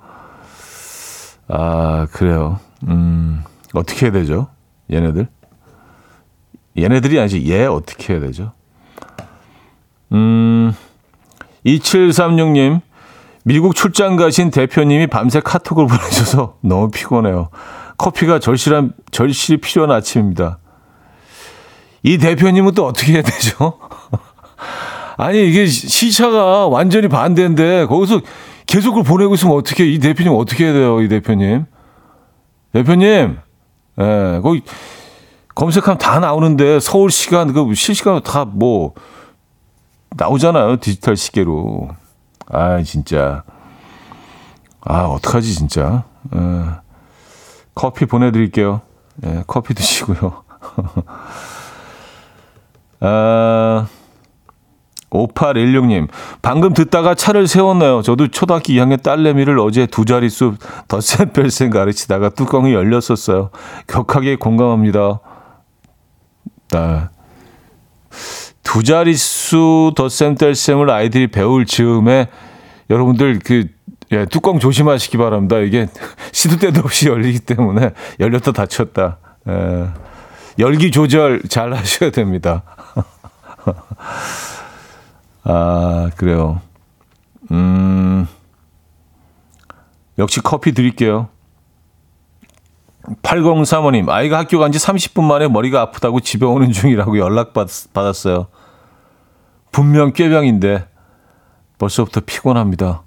[1.48, 2.60] 아, 그래요.
[2.86, 4.48] 음, 어떻게 해야 되죠?
[4.92, 5.28] 얘네들?
[6.78, 8.52] 얘네들이 아니지, 얘 어떻게 해야 되죠?
[10.12, 10.72] 음,
[11.64, 12.80] 2736님,
[13.44, 17.48] 미국 출장 가신 대표님이 밤새 카톡을 보내셔서 너무 피곤해요.
[17.96, 20.58] 커피가 절실한, 절실히 필요한 아침입니다.
[22.02, 23.78] 이 대표님은 또 어떻게 해야 되죠?
[25.16, 28.20] 아니, 이게 시차가 완전히 반대인데, 거기서
[28.66, 31.66] 계속 그걸 보내고 있으면 어떻게, 이 대표님 어떻게 해야 돼요, 이 대표님?
[32.72, 33.38] 대표님,
[34.00, 34.62] 예, 거기
[35.54, 38.94] 검색하면 다 나오는데, 서울 시간, 그 실시간으로 다 뭐,
[40.16, 40.78] 나오잖아요.
[40.78, 41.90] 디지털 시계로.
[42.48, 43.42] 아, 진짜.
[44.80, 46.04] 아, 어떡하지, 진짜.
[46.34, 46.38] 에,
[47.74, 48.80] 커피 보내드릴게요.
[49.24, 50.42] 예, 커피 드시고요.
[53.00, 53.86] 아,
[55.10, 56.08] 5816님,
[56.42, 58.02] 방금 듣다가 차를 세웠나요?
[58.02, 60.54] 저도 초등학교 2학년 딸내미를 어제 두 자릿수
[60.88, 63.50] 덧셈 뺄셈 가르치다가 뚜껑이 열렸었어요.
[63.86, 65.20] 격하게 공감합니다.
[66.72, 67.08] 아,
[68.62, 72.28] 두 자릿수 덧셈 뗄셈을 아이들이 배울 즈음에
[72.90, 73.68] 여러분들 그
[74.12, 75.58] 예, 뚜껑 조심하시기 바랍니다.
[75.58, 75.88] 이게
[76.32, 79.18] 시도 때도 없이 열리기 때문에 열렸다 닫혔다.
[79.48, 79.86] 예,
[80.58, 82.62] 열기 조절 잘 하셔야 됩니다.
[85.48, 86.60] 아, 그래요.
[87.52, 88.26] 음,
[90.18, 91.28] 역시 커피 드릴게요.
[93.22, 98.48] 8035님, 아이가 학교 간 지 30분 만에 머리가 아프다고 집에 오는 중이라고 연락 받, 받았어요.
[99.70, 100.88] 분명 꾀병인데
[101.78, 103.02] 벌써부터 피곤합니다.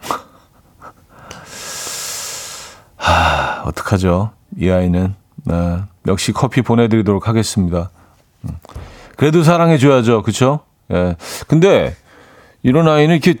[2.96, 4.32] 하, 어떡하죠?
[4.58, 5.14] 이 아이는.
[5.44, 7.90] 네, 역시 커피 보내드리도록 하겠습니다.
[8.44, 8.50] 음.
[9.16, 10.22] 그래도 사랑해줘야죠.
[10.22, 10.60] 그쵸?
[10.92, 11.16] 예.
[11.46, 11.94] 근데
[12.62, 13.38] 이런 아이는 이렇게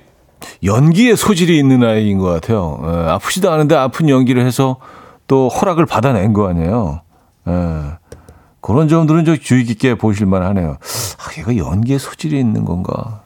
[0.62, 2.80] 연기에 소질이 있는 아이인 것 같아요.
[2.84, 4.76] 예, 아프지도 않은데 아픈 연기를 해서
[5.26, 7.00] 또 허락을 받아낸 거 아니에요.
[7.48, 7.52] 예.
[8.60, 10.78] 그런 점들은 좀 주의 깊게 보실만 하네요.
[11.18, 13.22] 아, 얘가 연기에 소질이 있는 건가?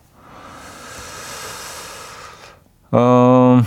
[2.91, 3.63] 어,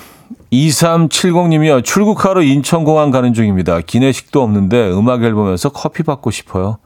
[0.51, 1.83] 2370님이요.
[1.83, 3.79] 출국하러 인천공항 가는 중입니다.
[3.79, 6.77] 기내식도 없는데 음악 앨범에서 커피 받고 싶어요.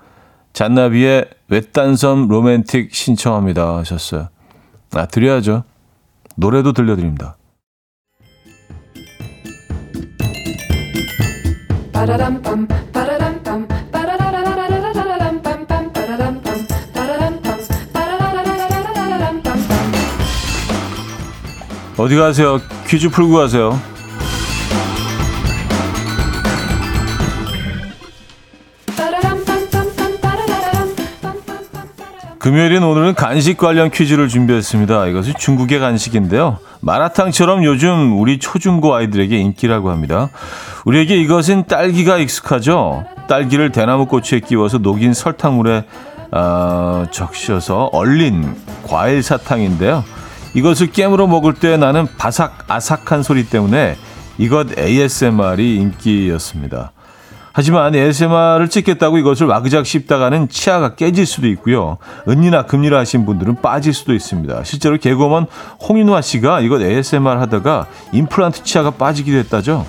[0.55, 3.75] 잔나비의 외딴섬 로맨틱 신청합니다.
[3.75, 4.29] 하셨어요.
[4.93, 5.65] 아, 드려야죠.
[6.37, 7.35] 노래도 들려드립니다.
[21.97, 22.59] 어디 가세요?
[22.87, 23.77] 퀴즈 풀고 가세요.
[32.45, 35.07] 금요일인 오늘은 간식 관련 퀴즈를 준비했습니다.
[35.07, 36.59] 이것은 중국의 간식인데요.
[36.79, 40.29] 마라탕처럼 요즘 우리 초중고 아이들에게 인기라고 합니다.
[40.85, 43.03] 우리에게 이것은 딸기가 익숙하죠.
[43.27, 45.85] 딸기를 대나무 꼬치에 끼워서 녹인 설탕물에
[46.33, 48.55] 어, 적셔서 얼린
[48.87, 50.03] 과일 사탕인데요.
[50.53, 53.97] 이것을 깨물어 먹을 때 나는 바삭 아삭한 소리 때문에
[54.37, 56.91] 이것 ASMR이 인기였습니다.
[57.57, 61.97] 하지만 ASMR을 찍겠다고 이것을 와그작 씹다가는 치아가 깨질 수도 있고요.
[62.27, 64.65] 은니나 금리라 하신 분들은 빠질 수도 있습니다.
[64.65, 65.45] 실제로 개그우먼
[65.87, 69.85] 홍인화 씨가 이것 ASMR 하다가 임플란트 치아가 빠지기도 했다죠.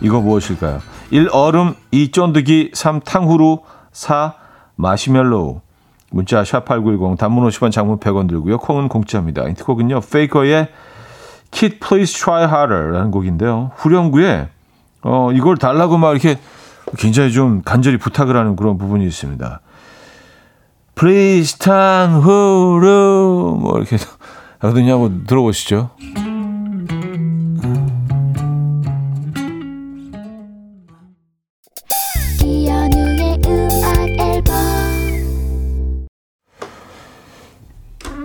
[0.00, 0.80] 이거 무엇일까요?
[1.10, 1.28] 1.
[1.32, 2.12] 얼음 2.
[2.12, 3.00] 쫀득이 3.
[3.00, 3.58] 탕후루
[3.92, 4.32] 4.
[4.76, 5.60] 마시멜로우
[6.10, 8.56] 문자 샵8910 단문 50원 장문 100원 들고요.
[8.56, 9.42] 콩은 공짜입니다.
[9.48, 10.00] 인트곡은요.
[10.00, 10.68] 페이커의
[11.50, 13.72] Kid Please Try Harder 라는 곡인데요.
[13.76, 14.48] 후렴구에
[15.08, 16.36] 어, 이걸 달라고 막 이렇게
[16.98, 19.60] 굉장히 좀 간절히 부탁을 하는 그런 부분이 있습니다.
[20.96, 23.98] Please 탕후루 뭐 이렇게
[24.58, 24.94] 하거든요.
[24.94, 25.90] 한번 들어보시죠.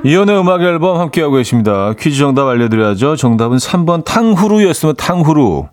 [0.04, 1.94] 이연의 음악 앨범 함께하고 계십니다.
[1.94, 3.18] 퀴즈 정답 알려드려야죠.
[3.18, 5.68] 정답은 3번 탕후루였으면 탕후루.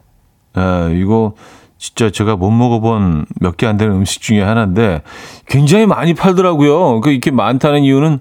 [0.59, 1.35] 에, 이거
[1.79, 5.03] 진짜 제가 못 먹어본 몇 개 안 되는 음식 중에 하나인데
[5.47, 7.01] 굉장히 많이 팔더라고요.
[7.01, 8.21] 그 이렇게 많다는 이유는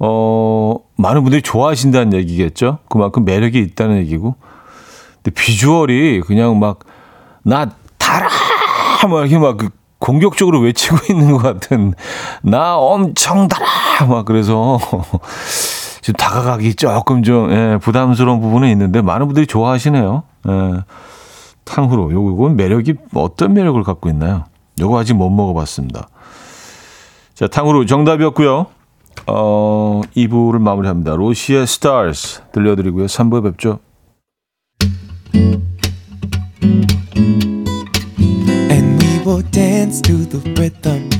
[0.00, 2.78] 어 많은 분들이 좋아하신다는 얘기겠죠.
[2.88, 4.34] 그만큼 매력이 있다는 얘기고.
[5.22, 6.80] 근데 비주얼이 그냥 막
[7.42, 8.28] 나 달아
[9.08, 11.94] 막 이렇게 막그 공격적으로 외치고 있는 것 같은
[12.42, 14.78] 나 엄청 달아 막 그래서
[16.02, 20.22] 지금 다가가기 조금 좀 예, 부담스러운 부분은 있는데 많은 분들이 좋아하시네요.
[20.48, 20.52] 예,
[21.64, 24.44] 탕후루 요건 매력이 어떤 매력을 갖고 있나요?
[24.80, 26.08] 요거 아직 못 먹어봤습니다.
[27.34, 28.66] 자 탕후루 정답이었고요.
[29.26, 31.14] 어 2부를 마무리합니다.
[31.16, 33.06] 로시의 스타즈 들려드리고요.
[33.06, 33.80] 3부에 뵙죠.
[39.30, 41.19] will dance to the rhythm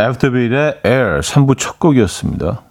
[0.00, 2.62] 애프터빌의 Air 3부 첫 곡이었습니다.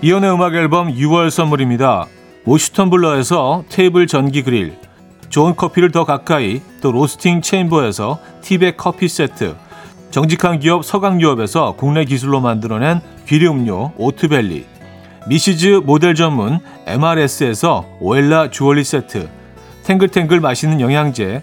[0.00, 2.06] 이현우의 음악 앨범 6월 선물입니다.
[2.44, 4.78] 모슈 텀블러에서 테이블 전기 그릴,
[5.28, 9.56] 좋은 커피를 더 가까이, 또 로스팅 체인버에서 티백 커피 세트,
[10.10, 14.64] 정직한 기업 서강유업에서 국내 기술로 만들어낸 귀리음료 오트벨리,
[15.28, 19.28] 미시즈 모델 전문 MRS에서 오엘라 주얼리 세트,
[19.84, 21.42] 탱글탱글 맛있는 영양제,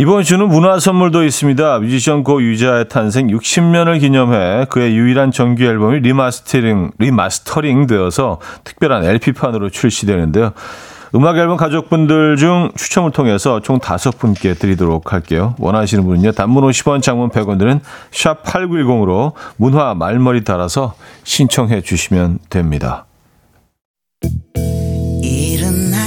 [0.00, 1.80] 이번 주는 문화 선물도 있습니다.
[1.80, 9.70] 뮤지션 고 유재하의 탄생 60년을 기념해 그의 유일한 정규 앨범이 remastering, remastering 되어서 특별한 LP판으로
[9.70, 10.52] 출시되는데요.
[11.16, 15.56] 음악 앨범 가족분들 중 추첨을 통해서 총 다섯 분께 드리도록 할게요.
[15.58, 16.30] 원하시는 분은요.
[16.30, 17.80] 단문 50원, 장문 100원들은
[18.12, 23.06] 샵 8910으로 문화 말머리 달아서 신청해 주시면 됩니다.
[25.24, 26.06] 일어나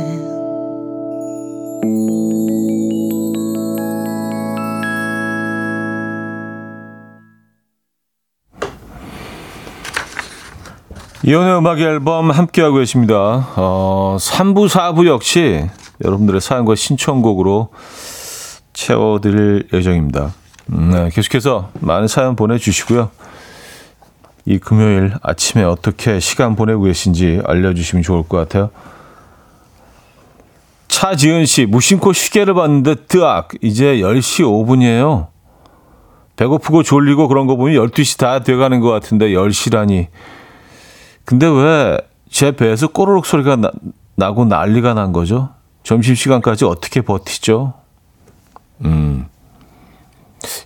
[11.23, 13.47] 이혼의 음악 앨범 함께하고 계십니다.
[13.55, 15.67] 어, 3부, 4부 역시
[16.03, 17.69] 여러분들의 사연과 신청곡으로
[18.73, 20.33] 채워드릴 예정입니다.
[20.65, 23.11] 네, 계속해서 많은 사연 보내주시고요.
[24.45, 28.71] 이 금요일 아침에 어떻게 시간 보내고 계신지 알려주시면 좋을 것 같아요.
[30.87, 35.27] 차지은 씨, 무심코 시계를 봤는데 뜨악, 이제 10시 5분이에요.
[36.35, 40.07] 배고프고 졸리고 그런 거 보면 12시 다 돼가는 것 같은데 10시라니.
[41.31, 43.71] 근데 왜 제 배에서 꼬르륵 소리가 나,
[44.15, 45.49] 나고 난리가 난 거죠?
[45.83, 47.73] 점심시간까지 어떻게 버티죠?
[48.85, 49.27] 음.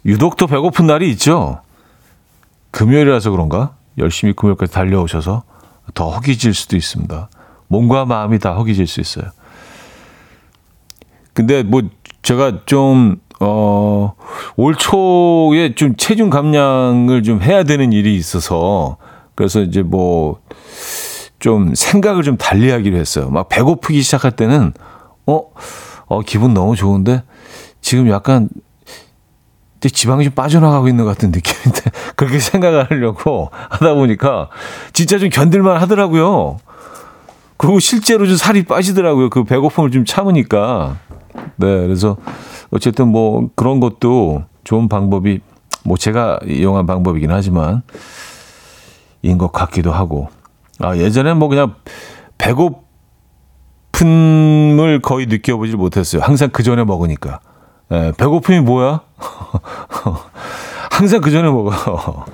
[0.05, 1.61] 유독 더 배고픈 날이 있죠?
[2.71, 3.75] 금요일이라서 그런가?
[3.97, 5.43] 열심히 금요일까지 달려오셔서
[5.95, 7.29] 더 허기질 수도 있습니다.
[7.67, 9.25] 몸과 마음이 다 허기질 수 있어요.
[11.33, 11.81] 근데 뭐
[12.21, 14.13] 제가 좀, 어,
[14.55, 18.97] 올 초에 좀 체중 감량을 좀 해야 되는 일이 있어서
[19.35, 20.39] 그래서 이제 뭐
[21.45, 23.29] 좀 생각을 좀 달리 하기로 했어요.
[23.29, 24.73] 막 배고프기 시작할 때는
[25.27, 25.43] 어,
[26.07, 27.21] 어 기분 너무 좋은데
[27.81, 28.49] 지금 약간
[29.79, 31.81] 지방이 좀 빠져나가고 있는 것 같은 느낌인데
[32.17, 34.49] 그렇게 생각을 하려고 하다 보니까
[34.91, 36.57] 진짜 좀 견딜만 하더라고요.
[37.57, 39.29] 그리고 실제로 좀 살이 빠지더라고요.
[39.29, 40.97] 그 배고픔을 좀 참으니까.
[41.57, 42.17] 네, 그래서
[42.71, 45.41] 어쨌든 뭐 그런 것도 좋은 방법이
[45.83, 47.81] 뭐 제가 이용한 방법이긴 하지만 인
[49.37, 50.29] 것 같기도 하고.
[50.79, 51.75] 아, 예전에 뭐 그냥
[52.37, 56.21] 배고픔을 거의 느껴보질 못했어요.
[56.21, 57.39] 항상 그 전에 먹으니까.
[57.91, 59.01] 예, 배고픔이 뭐야?
[60.91, 61.71] 항상 그 전에 먹어.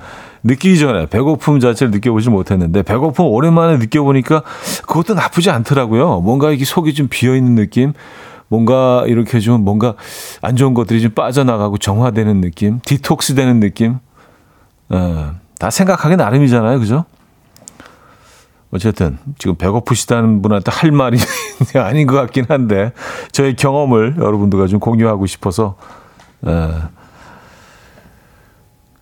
[0.44, 4.42] 느끼기 전에 배고픔 자체를 느껴보지 못했는데 배고픔 오랜만에 느껴보니까
[4.86, 6.20] 그것도 나쁘지 않더라고요.
[6.20, 7.92] 뭔가 이게 속이 좀 비어 있는 느낌,
[8.48, 9.94] 뭔가 이렇게 좀 뭔가
[10.40, 13.98] 안 좋은 것들이 좀 빠져나가고 정화되는 느낌, 디톡스 되는 느낌.
[14.88, 16.80] 어, 다 생각하기 나름이잖아요.
[16.80, 17.04] 그죠?
[18.72, 21.16] 어쨌든 지금 배고프시다는 분한테 할 말이
[21.80, 22.90] 아닌 것 같긴 한데
[23.30, 25.76] 저의 경험을 여러분들과 좀 공유하고 싶어서
[26.44, 26.68] 에,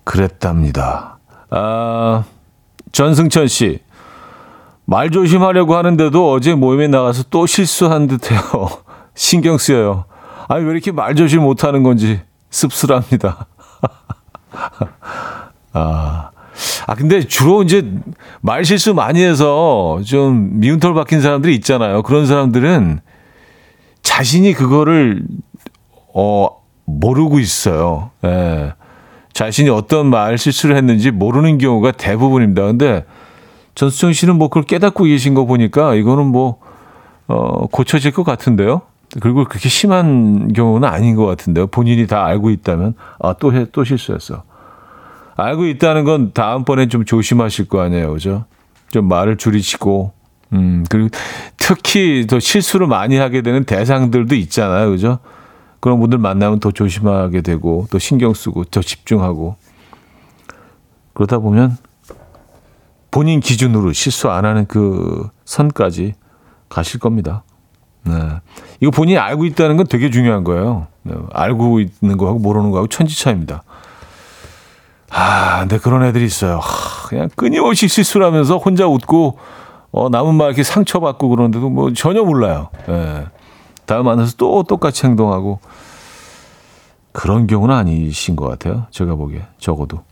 [0.04, 1.18] 그랬답니다.
[1.48, 2.24] 아,
[2.92, 3.80] 전승천 씨.
[4.84, 8.40] 말 조심하려고 하는데도 어제 모임에 나가서 또 실수한 듯해요.
[9.16, 10.04] 신경 쓰여요.
[10.46, 12.20] 아니, 왜 이렇게 말 조심 못하는 건지
[12.50, 13.46] 씁쓸합니다.
[15.72, 16.29] 아,
[16.86, 17.90] 아, 근데 주로 이제
[18.40, 22.02] 말 실수 많이 해서 좀 미운 털 박힌 사람들이 있잖아요.
[22.02, 23.00] 그런 사람들은
[24.02, 25.22] 자신이 그거를,
[26.14, 26.48] 어,
[26.84, 28.10] 모르고 있어요.
[28.24, 28.72] 예.
[29.32, 32.62] 자신이 어떤 말 실수를 했는지 모르는 경우가 대부분입니다.
[32.62, 33.04] 근데
[33.74, 36.58] 전수정 씨는 뭐 그걸 깨닫고 계신 거 보니까 이거는 뭐,
[37.28, 38.82] 어, 고쳐질 것 같은데요.
[39.20, 41.68] 그리고 그렇게 심한 경우는 아닌 것 같은데요.
[41.68, 44.42] 본인이 다 알고 있다면, 아, 또 해, 또 실수했어.
[45.36, 48.12] 알고 있다는 건 다음번에 좀 조심하실 거 아니에요.
[48.12, 48.44] 그죠?
[48.90, 50.12] 좀 말을 줄이시고,
[50.52, 51.08] 음, 그리고
[51.56, 54.90] 특히 더 실수를 많이 하게 되는 대상들도 있잖아요.
[54.90, 55.18] 그죠?
[55.80, 59.56] 그런 분들 만나면 더 조심하게 되고, 또 신경 쓰고, 더 집중하고.
[61.14, 61.76] 그러다 보면
[63.10, 66.14] 본인 기준으로 실수 안 하는 그 선까지
[66.68, 67.42] 가실 겁니다.
[68.04, 68.14] 네.
[68.80, 70.86] 이거 본인이 알고 있다는 건 되게 중요한 거예요.
[71.02, 71.14] 네.
[71.32, 73.62] 알고 있는 거하고 모르는 거하고 천지 차입니다.
[75.10, 76.58] 아, 근데 그런 애들이 있어요.
[76.58, 79.38] 하, 그냥 끊임없이 실수를 하면서 혼자 웃고,
[79.92, 82.68] 어, 남은 말 이렇게 상처받고 그러는데도 뭐 전혀 몰라요.
[82.88, 83.26] 예.
[83.86, 85.58] 다음 만나서 또 똑같이 행동하고.
[87.12, 88.86] 그런 경우는 아니신 것 같아요.
[88.92, 89.42] 제가 보기에.
[89.58, 90.02] 적어도.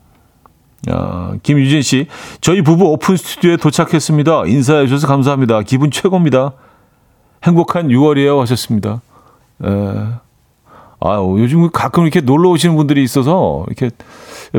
[0.91, 2.09] 아, 김유진 씨.
[2.41, 4.47] 저희 부부 오픈 스튜디오에 도착했습니다.
[4.47, 5.63] 인사해 주셔서 감사합니다.
[5.63, 6.53] 기분 최고입니다.
[7.45, 8.41] 행복한 6월이에요.
[8.41, 9.01] 하셨습니다.
[9.65, 9.69] 에.
[11.01, 13.91] 아, 요즘 가끔 이렇게 놀러 오시는 분들이 있어서 이렇게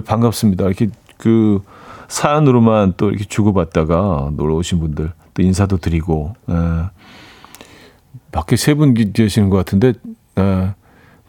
[0.06, 0.66] 반갑습니다.
[0.66, 1.62] 이렇게 그
[2.08, 6.54] 사연으로만 또 이렇게 주고받다가 놀러 오신 분들 또 인사도 드리고 에.
[8.32, 9.94] 밖에 세 분 계시는 것 같은데
[10.38, 10.74] 에.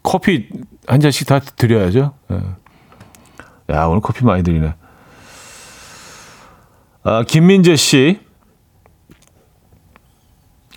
[0.03, 0.49] 커피
[0.87, 2.13] 한 잔씩 다 드려야죠.
[2.31, 2.41] 에.
[3.75, 4.75] 야 오늘 커피 많이 드리네.
[7.03, 8.21] 아 김민재 씨.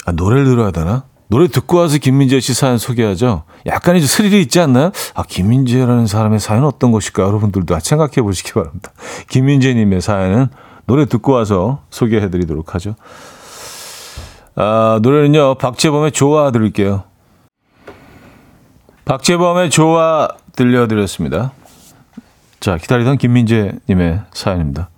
[0.05, 1.05] 아 노래를 들어야 되나?
[1.34, 3.41] 노래 듣고 와서 김민재 씨 사연 소개하죠.
[3.65, 4.91] 약간의 스릴이 있지 않나요?
[5.15, 7.23] 아, 김민재라는 사람의 사연은 어떤 것일까?
[7.23, 8.91] 여러분들도 생각해 보시기 바랍니다.
[9.29, 10.49] 김민재님의 사연은
[10.86, 12.93] 노래 듣고 와서 소개해 드리도록 하죠.
[14.55, 17.03] 아, 노래는요, 박재범의 좋아 들을게요.
[19.05, 21.51] 박재범의 좋아 들려드렸습니다.
[22.59, 24.91] 자, 기다리던 김민재님의 사연입니다.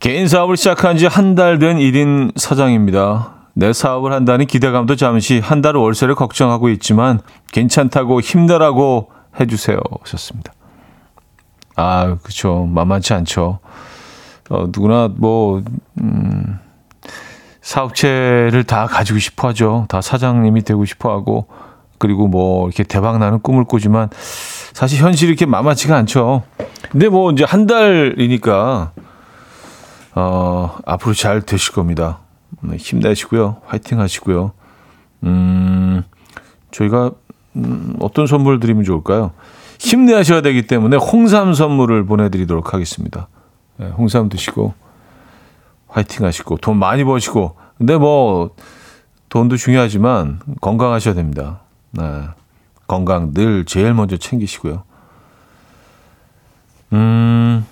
[0.00, 3.35] 개인 사업을 시작한 지 한 달 된 1인 사장입니다.
[3.58, 7.20] 내 사업을 한다는 기대감도 잠시 한 달 월세를 걱정하고 있지만
[7.52, 9.78] 괜찮다고 힘내라고 해주세요.
[10.02, 10.52] 하셨습니다.
[11.74, 12.68] 아, 그쵸.
[12.70, 13.58] 만만치 않죠.
[14.50, 15.62] 어, 누구나 뭐,
[16.02, 16.58] 음,
[17.62, 19.86] 사업체를 다 가지고 싶어 하죠.
[19.88, 21.46] 다 사장님이 되고 싶어 하고,
[21.98, 24.10] 그리고 뭐, 이렇게 대박 나는 꿈을 꾸지만,
[24.74, 26.42] 사실 현실이 이렇게 만만치가 않죠.
[26.90, 28.92] 근데 뭐 이제 한 달이니까
[30.14, 32.18] 어, 앞으로 잘 되실 겁니다.
[32.62, 33.62] 네, 힘내시고요.
[33.66, 34.52] 화이팅 하시고요.
[35.24, 36.02] 음,
[36.70, 37.12] 저희가
[37.56, 39.32] 음, 어떤 선물 드리면 좋을까요?
[39.78, 43.28] 힘내셔야 되기 때문에 홍삼 선물을 보내드리도록 하겠습니다.
[43.78, 44.74] 네, 홍삼 드시고
[45.88, 48.50] 화이팅 하시고 돈 많이 버시고 근데 뭐
[49.28, 51.60] 돈도 중요하지만 건강하셔야 됩니다.
[51.92, 52.02] 네,
[52.86, 54.82] 건강 늘 제일 먼저 챙기시고요.
[56.92, 57.66] 음,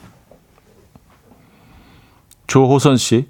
[2.46, 3.28] 조호선 씨.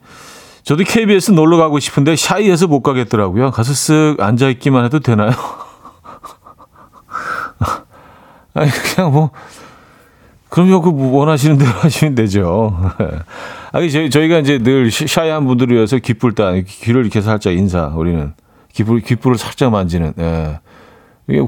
[0.65, 3.51] 저도 KBS 놀러 가고 싶은데 샤이해서 못 가겠더라고요.
[3.51, 5.31] 가서 쓱 앉아 있기만 해도 되나요?
[8.55, 9.31] 아니 그냥 뭐
[10.49, 12.75] 그럼요 그 원하시는 대로 하시면 되죠.
[13.73, 18.33] 아니 저희 저희가 이제 늘 샤이한 분들을 위해서 기쁠 때 귀를 이렇게 살짝 인사 우리는
[18.73, 20.15] 기쁠 기쁠을 살짝 만지는.
[20.19, 20.61] 예.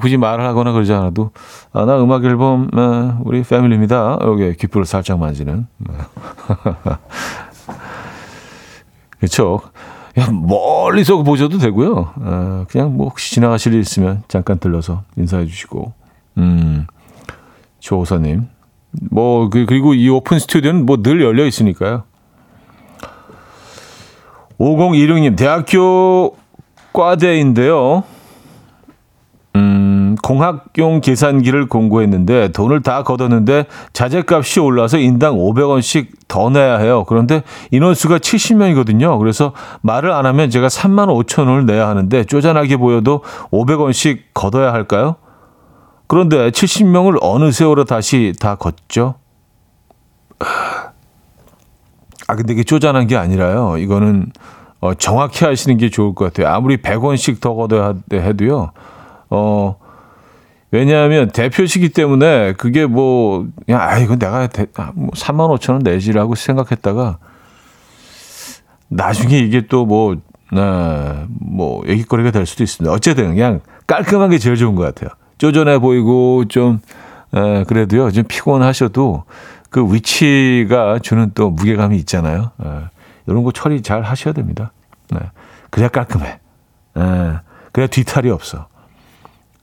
[0.01, 1.33] 굳이 말을 하거나 그러지 않아도
[1.73, 4.19] 아, 나 음악 앨범 어, 우리 패밀리입니다.
[4.23, 5.67] 여기 기쁠을 살짝 만지는.
[9.19, 9.61] 그렇죠.
[10.19, 12.13] 야, 멀리서 보셔도 되고요.
[12.17, 15.93] 어, 그냥 뭐 혹시 지나가실 일 있으면 잠깐 들러서 인사해 주시고.
[16.39, 16.87] 음,
[17.81, 18.49] 조호사님.
[19.11, 22.05] 뭐, 그, 그리고 이 오픈 스튜디오는 뭐 늘 열려 있으니까요.
[24.59, 26.35] 5016님, 대학교
[26.93, 28.05] 과대인데요.
[30.23, 37.05] 공학용 계산기를 공고했는데 돈을 다 걷었는데 자재값이 올라서 인당 500원씩 더 내야 해요.
[37.07, 39.19] 그런데 인원수가 70명이거든요.
[39.19, 39.53] 그래서
[39.83, 45.17] 말을 안 하면 제가 3만 5천 원을 내야 하는데 쪼잔하게 보여도 500원씩 걷어야 할까요?
[46.07, 49.17] 그런데 70명을 어느 세월에 다시 다 걷죠?
[52.29, 53.79] 아, 근데 이게 쪼잔한 게 아니라요.
[53.79, 54.33] 이거는
[54.81, 56.55] 어, 정확히 하시는 게 좋을 것 같아요.
[56.55, 58.73] 아무리 100원씩 더 걷어야 해도요.
[59.31, 59.77] 어,
[60.77, 65.79] 왜냐하면 대표시기 때문에 그게 뭐, 그냥, 아, 이거 내가 대, 아, 뭐 3만 5천 원
[65.83, 67.19] 내지라고 생각했다가
[68.89, 70.17] 나중에 이게 또 뭐,
[70.53, 72.93] 네, 뭐, 얘기거리가 될 수도 있습니다.
[72.93, 75.09] 어쨌든 그냥 깔끔한 게 제일 좋은 것 같아요.
[75.39, 76.81] 쪼전해 보이고 좀,
[77.35, 79.25] 에, 그래도요, 좀 피곤하셔도
[79.71, 82.51] 그 위치가 주는 또 무게감이 있잖아요.
[82.63, 82.69] 에,
[83.27, 84.73] 이런 거 처리 잘 하셔야 됩니다.
[85.11, 85.21] 네.
[85.71, 86.27] 그래야 깔끔해.
[86.27, 86.41] 에,
[87.73, 88.69] 그래야 뒤탈이 없어.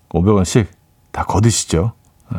[0.09, 0.65] 500원씩
[1.13, 1.93] 다 거두시죠.
[2.33, 2.37] 예.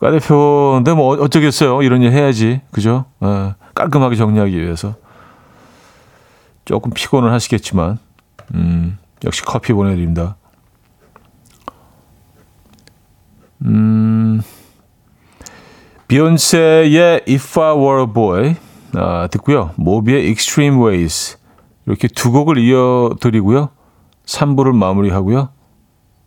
[0.00, 1.82] 과대표인데 뭐 어쩌겠어요.
[1.82, 2.60] 이런 일 해야지.
[2.70, 3.06] 그죠?
[3.22, 3.54] 예.
[3.74, 4.96] 깔끔하게 정리하기 위해서.
[6.66, 7.98] 조금 피곤은 하시겠지만,
[8.54, 10.36] 음, 역시 커피 보내드립니다.
[13.64, 14.42] 음,
[16.08, 18.56] 비욘세의 If I Were a Boy
[18.94, 19.72] 아, 듣고요.
[19.76, 21.38] 모비의 Extreme Ways
[21.86, 23.70] 이렇게 두 곡을 이어드리고요.
[24.26, 25.50] 3부를 마무리하고요.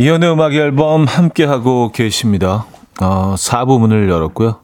[0.00, 2.66] 이연의 음악 앨범 함께하고 계십니다.
[3.00, 4.60] 어, 4부 문을 열었고요.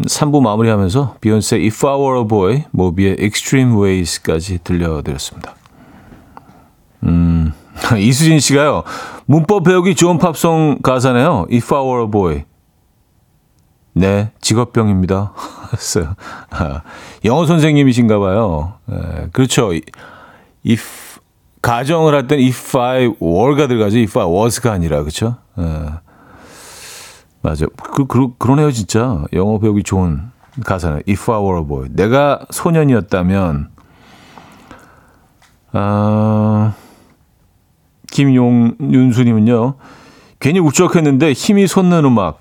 [0.00, 5.54] 3부 마무리하면서 비욘세 If I Were a Boy, 모비의 Extreme Ways까지 들려드렸습니다.
[7.02, 7.52] 음,
[7.98, 8.84] 이수진 씨가요.
[9.26, 11.46] 문법 배우기 좋은 팝송 가사네요.
[11.52, 12.44] If I Were a Boy.
[13.92, 15.34] 네, 직업병입니다.
[16.50, 16.82] 아,
[17.26, 18.74] 영어 선생님이신가 봐요.
[18.86, 19.72] 네, 그렇죠.
[20.66, 21.05] If
[21.66, 23.98] 가정을 할 땐 if I were가 들어가죠.
[23.98, 25.36] if I was가 아니라 그렇죠.
[25.58, 25.62] 예.
[27.42, 27.66] 맞아.
[27.92, 30.30] 그, 그 그러네요 진짜 영어 배우기 좋은
[30.64, 31.88] 가사는 if I were a boy.
[31.90, 33.70] 내가 소년이었다면
[35.72, 36.74] 아
[38.12, 39.74] 김용 윤수님은요.
[40.38, 42.38] 괜히 울적했는데 힘이 솟는 음악.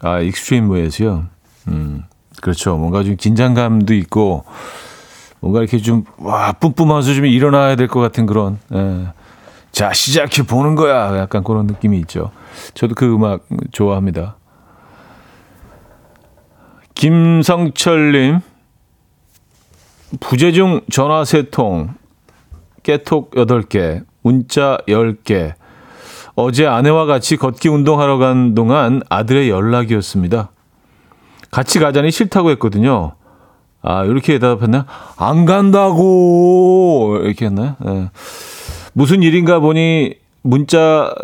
[0.00, 1.26] 아 Extreme Ways요.
[1.68, 2.04] 음
[2.40, 2.78] 그렇죠.
[2.78, 4.44] 뭔가 좀 긴장감도 있고
[5.40, 9.08] 뭔가 이렇게 좀, 와, 뿜뿜하면서 좀 일어나야 될 것 같은 그런, 예.
[9.70, 11.16] 자, 시작해 보는 거야.
[11.18, 12.30] 약간 그런 느낌이 있죠.
[12.74, 14.36] 저도 그 음악 좋아합니다.
[16.94, 18.40] 김성철님,
[20.20, 21.94] 부재중 전화 세통,
[22.82, 25.54] 깨톡 8개, 문자 10개.
[26.34, 30.50] 어제 아내와 같이 걷기 운동하러 간 동안 아들의 연락이었습니다.
[31.50, 33.12] 같이 가자니 싫다고 했거든요.
[33.82, 34.86] 아, 이렇게 대답했나?
[35.16, 37.18] 안 간다고!
[37.22, 37.76] 이렇게 했나요?
[37.80, 38.10] 네.
[38.92, 41.14] 무슨 일인가 보니, 문자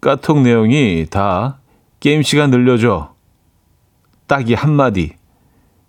[0.00, 1.58] 카톡 내용이 다
[2.00, 3.12] 게임 시간 늘려줘.
[4.26, 5.12] 딱 이 한마디.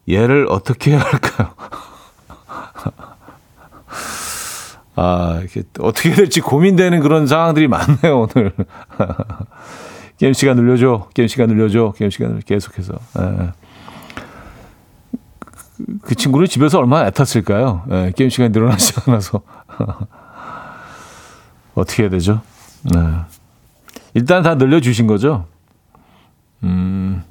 [0.09, 1.53] 얘를 어떻게 해야 할까요?
[4.95, 8.53] 아, 이게 어떻게 될지 고민되는 그런 상황들이 많네요, 오늘.
[10.17, 12.93] 게임 시간 늘려줘, 게임 시간 늘려줘, 게임 시간을 계속해서.
[13.19, 13.51] 예.
[16.01, 17.83] 그 친구는 집에서 얼마나 애탔을까요?
[17.91, 19.41] 예, 게임 시간이 늘어나지 않아서.
[21.75, 22.41] 어떻게 해야 되죠?
[22.83, 22.99] 네.
[24.13, 25.45] 일단 다 늘려주신 거죠?
[26.63, 27.23] 음.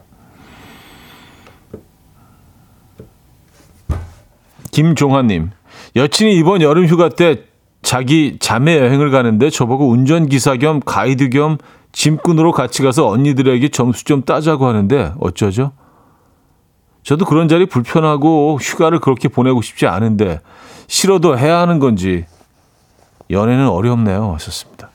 [4.70, 5.50] 김종환님,
[5.96, 7.44] 여친이 이번 여름 휴가 때
[7.80, 11.58] 자기 자매 여행을 가는데 저보고 운전기사 겸 가이드 겸
[11.92, 15.72] 짐꾼으로 같이 가서 언니들에게 점수 좀 따자고 하는데 어쩌죠?
[17.04, 20.40] 저도 그런 자리 불편하고 휴가를 그렇게 보내고 싶지 않은데
[20.88, 22.24] 싫어도 해야 하는 건지
[23.30, 24.32] 연애는 어렵네요.
[24.34, 24.90] 하셨습니다.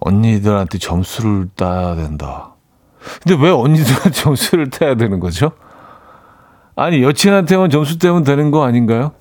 [0.00, 2.54] 언니들한테 점수를 따야 된다.
[3.22, 5.52] 근데 왜 언니들한테 점수를 따야 되는 거죠?
[6.76, 9.12] 아니 여친한테만 점수 떼면 되는 거 아닌가요?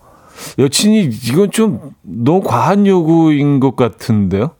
[0.59, 4.51] 여친이 이건 좀 너무 과한 요구인 것 같은데요.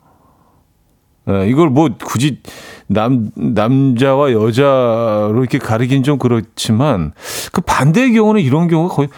[1.28, 2.42] 네, 이걸 뭐 굳이
[2.88, 7.12] 남 남자와 여자로 이렇게 가리긴 좀 그렇지만
[7.52, 9.10] 그 반대의 경우는 이런 경우가 거의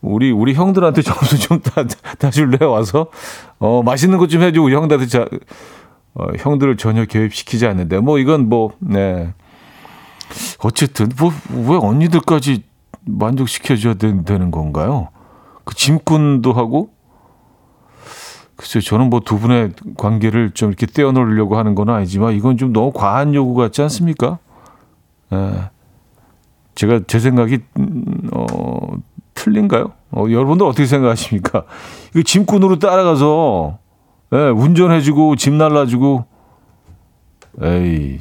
[0.00, 1.84] 우리 우리 형들한테 점수 좀 따,
[2.18, 3.08] 따줄래 와서?
[3.58, 5.26] 어 맛있는 것 좀 해주고 형들한테 자,
[6.14, 7.98] 어, 형들을 전혀 개입시키지 않는데.
[7.98, 9.34] 뭐 이건 뭐 네.
[10.62, 12.62] 어쨌든 뭐 왜 언니들까지
[13.04, 15.08] 만족시켜줘야 되, 되는 건가요?
[15.64, 16.90] 그 짐꾼도 하고
[18.56, 22.90] 글쎄요, 저는 뭐 두 분의 관계를 좀 이렇게 떼어놓으려고 하는 건 아니지만 이건 좀 너무
[22.92, 24.38] 과한 요구 같지 않습니까?
[25.32, 25.70] 예.
[26.74, 28.96] 제가 제 생각이 음, 어,
[29.34, 29.92] 틀린가요?
[30.12, 31.64] 어, 여러분들 어떻게 생각하십니까?
[32.10, 33.78] 이거 짐꾼으로 따라가서
[34.32, 36.24] 예, 운전해주고 짐 날라주고
[37.62, 38.20] 에이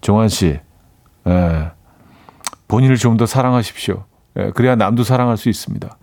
[0.00, 0.58] 정환 씨,
[1.26, 1.70] 예,
[2.68, 4.04] 본인을 좀 더 사랑하십시오.
[4.38, 5.96] 예, 그래야 남도 사랑할 수 있습니다.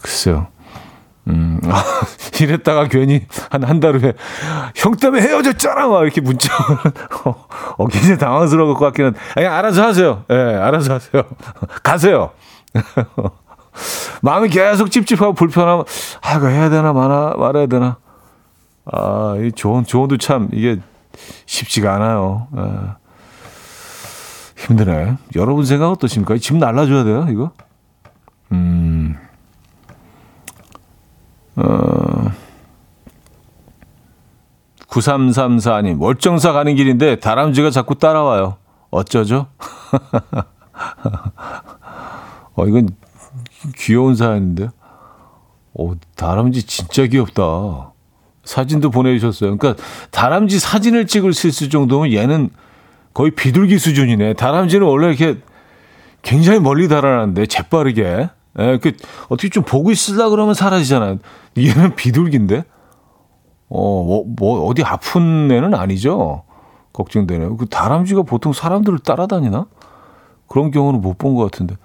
[0.00, 0.46] 글쎄요.
[1.28, 1.60] 음,
[2.40, 4.12] 이랬다가 괜히 한, 한 달 후에,
[4.74, 5.86] 형 때문에 헤어졌잖아!
[5.86, 6.52] 막 이렇게 문자.
[7.24, 7.46] 어,
[7.78, 9.14] 어, 굉장히 당황스러울 것 같기는.
[9.36, 10.24] 아니, 알아서 하세요.
[10.30, 11.22] 예, 네, 알아서 하세요.
[11.84, 12.30] 가세요.
[14.22, 15.84] 마음이 계속 찝찝하고 불편하면,
[16.22, 17.96] 아, 이거 해야 되나, 말아, 말아야 되나.
[18.90, 20.78] 아, 이 조언, 조언도 참, 이게
[21.46, 22.48] 쉽지가 않아요.
[22.56, 23.02] 예.
[24.56, 25.16] 힘드네.
[25.36, 26.36] 여러분 생각 어떠십니까?
[26.38, 27.50] 집 날라줘야 돼요, 이거?
[28.52, 29.01] 음.
[31.56, 32.32] 어,
[34.88, 38.56] 9334님, 월정사 가는 길인데 다람쥐가 자꾸 따라와요.
[38.90, 39.46] 어쩌죠?
[42.54, 42.88] 어, 이건
[43.76, 44.68] 귀여운 사연인데.
[45.74, 47.92] 오, 다람쥐 진짜 귀엽다.
[48.44, 49.56] 사진도 보내주셨어요.
[49.56, 52.50] 그러니까 다람쥐 사진을 찍을 수 있을 정도면 얘는
[53.14, 54.34] 거의 비둘기 수준이네.
[54.34, 55.38] 다람쥐는 원래 이렇게
[56.22, 58.28] 굉장히 멀리 달아나는데 재빠르게.
[58.58, 58.92] 예, 그
[59.28, 61.18] 어떻게 좀 보고 있으려 그러면 사라지잖아요.
[61.56, 62.64] 얘는 비둘기인데.
[63.68, 66.44] 어, 뭐, 뭐 어디 아픈 애는 아니죠.
[66.92, 67.56] 걱정되네요.
[67.56, 69.66] 그 다람쥐가 보통 사람들을 따라다니나?
[70.46, 71.76] 그런 경우는 못 본 것 같은데.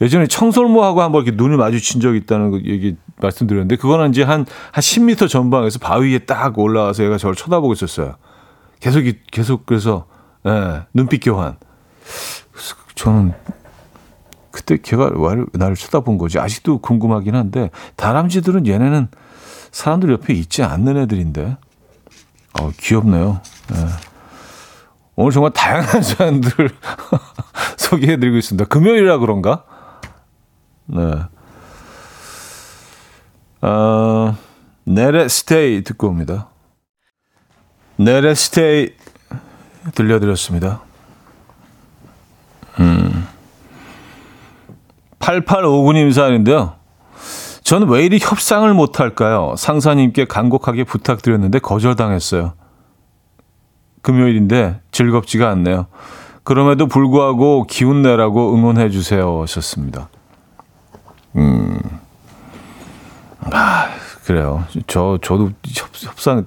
[0.00, 4.80] 예전에 청설모하고 한번 이렇게 눈을 마주친 적이 있다는 거 얘기 말씀드렸는데, 그거는 이제 한, 한
[4.80, 8.14] 10m 전방에서 바위에 딱 올라와서 얘가 저를 쳐다보고 있었어요.
[8.78, 9.02] 계속,
[9.32, 10.06] 계속 그래서,
[10.46, 11.56] 예, 눈빛 교환.
[12.94, 13.32] 저는
[14.56, 16.38] 그때 걔가 왜 나를 쳐다본 거지?
[16.38, 19.08] 아직도 궁금하긴 한데, 다람쥐들은 얘네는
[19.70, 21.58] 사람들 옆에 있지 않는 애들인데,
[22.58, 23.42] 어, 귀엽네요.
[23.74, 23.76] 예.
[25.14, 26.70] 오늘 정말 다양한 사연들을
[27.76, 28.64] 소개해드리고 있습니다.
[28.64, 29.64] 금요일이라 그런가?
[30.86, 31.02] 네.
[33.60, 34.36] 어,
[34.84, 36.48] 네레 스테이 듣고 옵니다.
[37.96, 38.94] 네레 스테이
[39.94, 40.80] 들려드렸습니다.
[42.80, 43.15] 음.
[45.20, 46.74] 8859님 사연인데요.
[47.62, 49.54] 저는 왜 이리 협상을 못할까요?
[49.56, 52.52] 상사님께 간곡하게 부탁드렸는데 거절당했어요.
[54.02, 55.86] 금요일인데 즐겁지가 않네요.
[56.44, 59.42] 그럼에도 불구하고 기운 내라고 응원해 주세요.
[59.42, 60.08] 하셨습니다.
[61.34, 61.80] 음.
[63.52, 63.88] 아,
[64.24, 64.64] 그래요.
[64.86, 66.46] 저, 저도 협상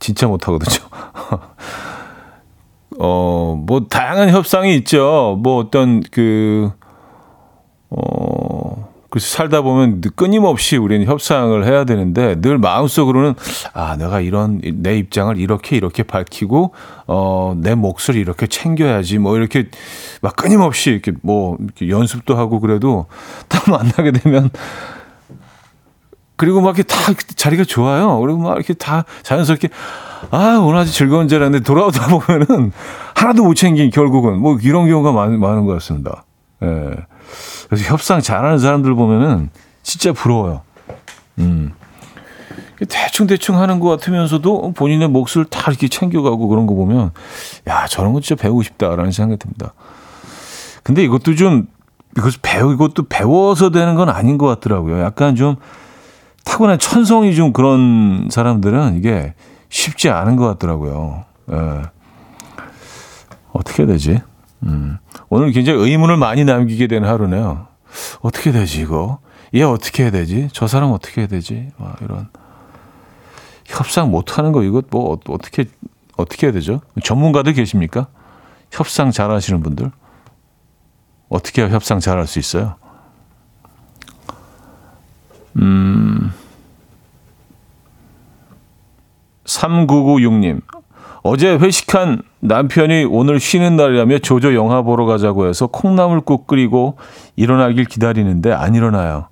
[0.00, 0.88] 진짜 못하거든요.
[2.98, 5.38] 어, 뭐, 다양한 협상이 있죠.
[5.40, 6.72] 뭐, 어떤, 그,
[7.90, 13.34] 어, 그래서 살다 보면 끊임없이 우리는 협상을 해야 되는데 늘 마음속으로는
[13.72, 16.72] 아 내가 이런 내 입장을 이렇게 이렇게 밝히고
[17.06, 19.68] 어 내 몫을 이렇게 챙겨야지 뭐 이렇게
[20.22, 23.06] 막 끊임없이 이렇게 뭐 이렇게 연습도 하고 그래도
[23.48, 24.50] 딱 만나게 되면
[26.36, 28.18] 그리고 막 이렇게 다 자리가 좋아요.
[28.20, 29.68] 그리고 막 이렇게 다 자연스럽게
[30.30, 32.72] 아 오늘 아주 즐거운 자리인데 돌아오다 보면은
[33.14, 36.24] 하나도 못 챙긴 결국은 뭐 이런 경우가 많, 많은 것 같습니다.
[36.62, 37.09] 예.
[37.68, 39.50] 그래서 협상 잘하는 사람들 보면은
[39.82, 40.62] 진짜 부러워요.
[41.38, 41.72] 음.
[42.88, 47.10] 대충 대충 하는 것 같으면서도 본인의 몫을 다 이렇게 챙겨가고 그런 거 보면
[47.68, 49.74] 야 저런 거 진짜 배우고 싶다라는 생각이 듭니다.
[50.82, 51.68] 근데 이것도 좀
[52.16, 55.00] 이것 배우 이것도 배워서 되는 건 아닌 것 같더라고요.
[55.00, 55.56] 약간 좀
[56.44, 59.34] 타고난 천성이 좀 그런 사람들은 이게
[59.68, 61.24] 쉽지 않은 것 같더라고요.
[61.52, 61.82] 예.
[63.52, 64.20] 어떻게 되지?
[64.64, 64.98] 음.
[65.28, 67.66] 오늘 굉장히 의문을 많이 남기게 된 하루네요.
[68.20, 69.18] 어떻게 되지 이거?
[69.54, 70.48] 얘 어떻게 해야 되지?
[70.52, 71.70] 저 사람 어떻게 해야 되지?
[71.76, 72.28] 막 이런
[73.64, 75.64] 협상 못 하는 거 이거 뭐 어떻게
[76.16, 76.80] 어떻게 해야 되죠?
[77.02, 78.08] 전문가들 계십니까?
[78.70, 79.90] 협상 잘 하시는 분들?
[81.28, 82.76] 어떻게 협상 잘할 수 있어요?
[85.56, 86.32] 음.
[89.44, 90.62] 3996님.
[91.22, 96.96] 어제 회식한 남편이 오늘 쉬는 날이라며 조조 영화 보러 가자고 해서 콩나물국 끓이고
[97.36, 99.28] 일어나길 기다리는데 안 일어나요.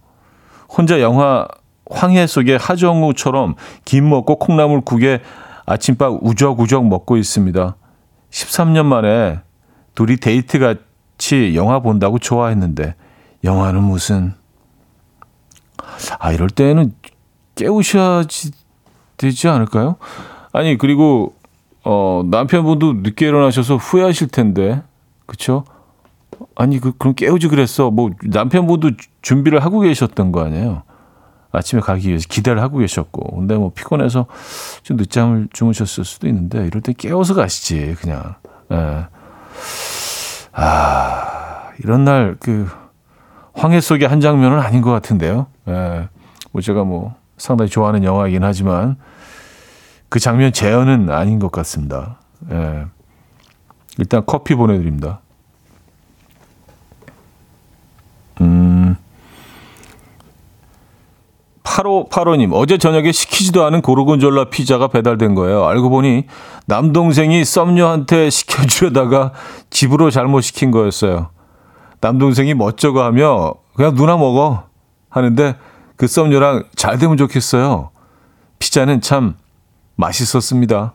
[0.69, 1.49] 혼자 영화
[1.91, 3.55] 황해 속의 하정우처럼
[3.87, 5.21] 김 먹고 콩나물국에
[5.65, 7.77] 아침밥 우적우적 먹고 있습니다.
[8.31, 9.41] 13년 만에
[9.95, 12.95] 둘이 데이트 같이 영화 본다고 좋아했는데
[13.45, 14.35] 영화는 무슨
[16.19, 16.93] 아 이럴 때는
[17.55, 18.25] 깨우셔야
[19.17, 19.97] 되지 않을까요?
[20.53, 21.35] 아니 그리고
[21.85, 24.83] 어 남편분도 늦게 일어나셔서 후회하실 텐데
[25.27, 25.65] 그쵸?
[26.55, 28.91] 아니 그 그럼 깨우지 그랬어 뭐 남편분도
[29.23, 30.83] 준비를 하고 계셨던 거 아니에요?
[31.51, 34.27] 아침에 가기 위해서 기대를 하고 계셨고 근데 뭐 피곤해서
[34.83, 38.35] 좀 늦잠을 주무셨을 수도 있는데 이럴 때 깨워서 가시지 그냥
[38.71, 39.07] 예.
[40.53, 42.69] 아 이런 날 그
[43.55, 46.09] 황해 속의 한 장면은 아닌 것 같은데요 예.
[46.53, 48.97] 뭐 제가 뭐 상당히 좋아하는 영화이긴 하지만
[50.09, 52.19] 그 장면 재현은 아닌 것 같습니다
[52.51, 52.87] 예.
[53.99, 55.21] 일단 커피 보내드립니다
[58.41, 58.97] 음
[61.79, 65.67] 8585님, 어제 저녁에 시키지도 않은 고르곤졸라 피자가 배달된 거예요.
[65.67, 66.25] 알고 보니
[66.67, 69.33] 남동생이 썸녀한테 시켜주려다가
[69.71, 71.29] 집으로 잘못 시킨 거였어요.
[72.01, 74.65] 남동생이 멋져가 하며 그냥 누나 먹어
[75.09, 75.57] 하는데
[75.97, 77.91] 그 썸녀랑 잘 되면 좋겠어요.
[78.59, 79.35] 피자는 참
[79.99, 80.95] 맛있었습니다.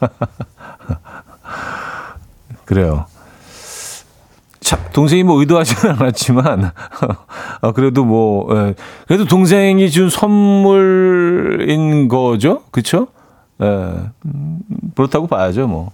[2.64, 3.06] 그래요.
[4.60, 6.70] 참, 동생이 뭐 의도하지는 않았지만,
[7.60, 8.74] 어, 그래도 뭐, 예,
[9.08, 12.62] 그래도 동생이 준 선물인 거죠?
[12.70, 13.08] 그쵸?
[13.60, 13.66] 예,
[14.26, 14.60] 음,
[14.94, 15.90] 그렇다고 봐야죠, 뭐.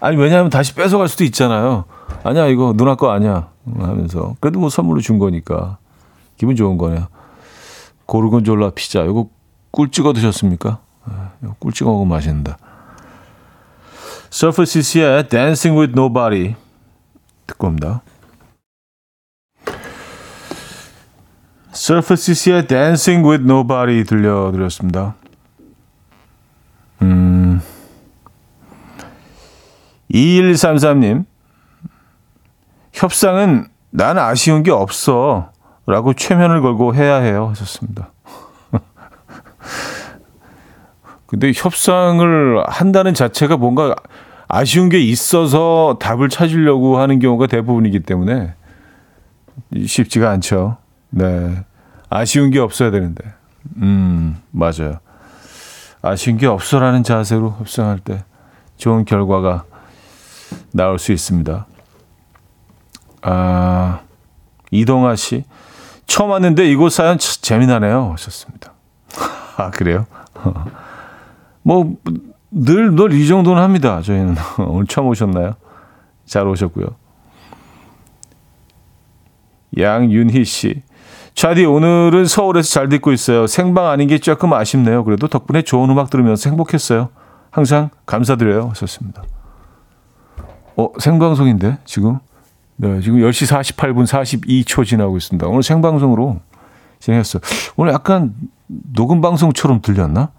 [0.00, 1.84] 아니, 왜냐하면 다시 뺏어갈 수도 있잖아요.
[2.24, 3.48] 아니야, 이거 누나 거 아니야.
[3.78, 4.34] 하면서.
[4.40, 5.76] 그래도 뭐 선물로 준 거니까.
[6.38, 7.08] 기분 좋은 거네요.
[8.06, 9.02] 고르곤졸라 피자.
[9.02, 9.28] 이거
[9.70, 10.78] 꿀 찍어 드셨습니까?
[11.44, 12.58] 예, 꿀 찍어 먹으면 맛있는다.
[14.30, 16.54] 서퍼시스의 Dancing with Nobody.
[17.46, 18.02] 듣고 옵니다.
[21.72, 25.14] 서퍼시스의 Dancing with Nobody 들려드렸습니다.
[27.02, 27.62] 음,
[30.12, 31.24] 2133님,
[32.92, 35.52] 협상은 난 아쉬운 게 없어.
[35.86, 37.48] 라고 최면을 걸고 해야 해요.
[37.48, 38.12] 하셨습니다.
[41.28, 43.94] 근데 협상을 한다는 자체가 뭔가
[44.48, 48.54] 아쉬운 게 있어서 답을 찾으려고 하는 경우가 대부분이기 때문에
[49.86, 50.78] 쉽지가 않죠.
[51.10, 51.64] 네.
[52.08, 53.22] 아쉬운 게 없어야 되는데.
[53.76, 55.00] 음, 맞아요.
[56.00, 58.24] 아쉬운 게 없어라는 자세로 협상할 때
[58.78, 59.64] 좋은 결과가
[60.72, 61.66] 나올 수 있습니다.
[63.20, 64.00] 아,
[64.70, 65.44] 이동아 씨.
[66.06, 68.12] 처음 왔는데 이곳 사연 재미나네요.
[68.12, 68.72] 하셨습니다.
[69.58, 70.06] 아, 그래요?
[71.68, 71.96] 뭐,
[72.50, 74.00] 늘, 늘 이 정도는 합니다.
[74.00, 74.36] 저희는.
[74.68, 75.52] 오늘 처음 오셨나요?
[76.24, 76.86] 잘 오셨고요.
[79.76, 80.82] 양윤희 씨.
[81.34, 83.46] 차디, 오늘은 서울에서 잘 듣고 있어요.
[83.46, 85.04] 생방 아닌 게 조금 아쉽네요.
[85.04, 87.10] 그래도 덕분에 좋은 음악 들으면서 행복했어요.
[87.50, 88.70] 항상 감사드려요.
[88.70, 89.22] 하셨습니다.
[90.74, 92.18] 어, 생방송인데, 지금?
[92.76, 95.46] 네, 지금 10시 48분 42초 지나고 있습니다.
[95.46, 96.40] 오늘 생방송으로
[96.98, 97.42] 진행했어요.
[97.76, 98.32] 오늘 약간
[98.66, 100.30] 녹음 방송처럼 들렸나?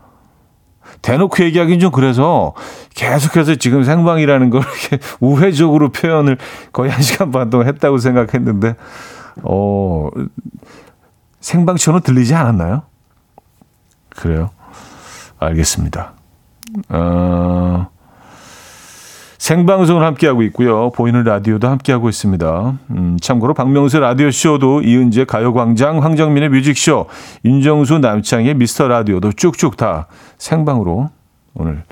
[1.01, 2.53] 대놓고 얘기하기는 좀 그래서
[2.95, 6.37] 계속해서 지금 생방이라는 걸 이렇게 우회적으로 표현을
[6.71, 8.75] 거의 한 시간 반 동안 했다고 생각했는데,
[9.43, 10.09] 어,
[11.39, 12.83] 생방처럼 들리지 않았나요?
[14.09, 14.49] 그래요.
[15.39, 16.13] 알겠습니다.
[16.89, 17.89] 어,
[19.39, 20.91] 생방송을 함께하고 있고요.
[20.91, 22.77] 보이는 라디오도 함께하고 있습니다.
[22.91, 27.07] 음, 참고로 박명수 라디오쇼도 이은재 가요광장, 황정민의 뮤직쇼,
[27.45, 31.09] 윤정수 남창의 미스터 라디오도 쭉쭉 다 생방으로
[31.53, 31.83] 오늘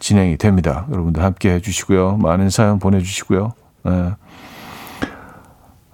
[0.00, 0.86] 진행이 됩니다.
[0.90, 2.16] 여러분들 함께 해주시고요.
[2.16, 3.52] 많은 사연 보내주시고요.
[3.84, 4.10] 네.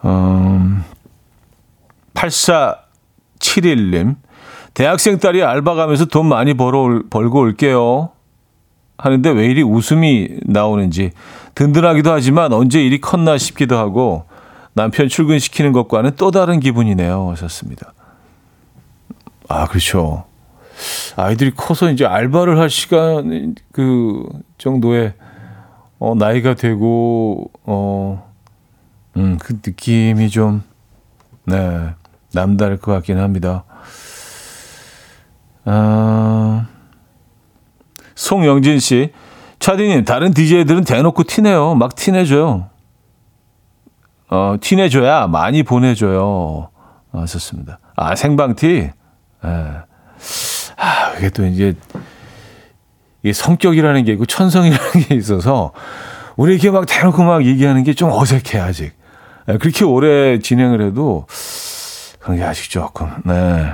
[0.07, 0.83] 음,
[2.15, 4.17] 8471님.
[4.73, 8.13] 대학생 딸이 알바 가면서 돈 많이 벌어, 벌고 올게요.
[9.03, 11.11] 하는데 왜 이리 웃음이 나오는지
[11.57, 14.27] 든든하기도 하지만 언제 일이 컸나 싶기도 하고
[14.75, 17.31] 남편 출근시키는 것과는 또 다른 기분이네요.
[17.31, 17.93] 하셨습니다.
[19.49, 20.25] 아, 그렇죠.
[21.17, 24.25] 아이들이 커서 이제 알바를 할 시간 그
[24.57, 25.15] 정도의
[25.99, 28.33] 어, 나이가 되고 어,
[29.17, 30.63] 음, 그 느낌이 좀
[31.45, 31.91] 네,
[32.33, 33.65] 남다를 것 같긴 합니다.
[35.65, 36.69] 아,
[38.15, 39.13] 송영진 씨,
[39.59, 41.75] 차디님, 다른 DJ들은 대놓고 티내요.
[41.75, 42.69] 막 티내줘요.
[44.31, 46.71] 어, 티내줘야 많이 보내줘요.
[47.13, 47.79] 아, 좋습니다.
[47.97, 48.91] 아, 생방티?
[49.45, 49.49] 예.
[50.77, 51.75] 아, 이게 또 이제,
[53.23, 55.73] 이게 성격이라는 게 있고 천성이라는 게 있어서,
[56.37, 58.93] 우리 이렇게 막 대놓고 막 얘기하는 게 좀 어색해, 아직.
[59.49, 61.27] 예, 그렇게 오래 진행을 해도,
[62.21, 63.73] 그런 게 아직 조금, 네.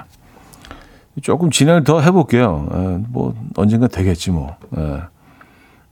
[1.22, 2.68] 조금 진행을 더 해볼게요.
[2.72, 4.56] 에, 예, 뭐 언젠가 되겠지 뭐.
[4.76, 4.80] 에.
[4.80, 5.02] 예.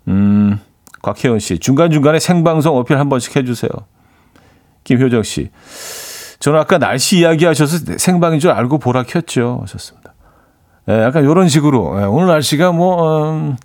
[0.08, 0.58] 음,
[1.02, 3.70] 곽혜원 씨 중간 중간에 생방송 어필 한 번씩 해주세요.
[4.84, 5.50] 김효정 씨,
[6.38, 9.58] 저는 아까 날씨 이야기하셔서 생방인 줄 알고 보라 켰죠.
[9.62, 10.14] 하셨습니다.
[10.88, 13.56] 에, 예, 약간 이런 식으로 에, 오늘 날씨가 뭐 음,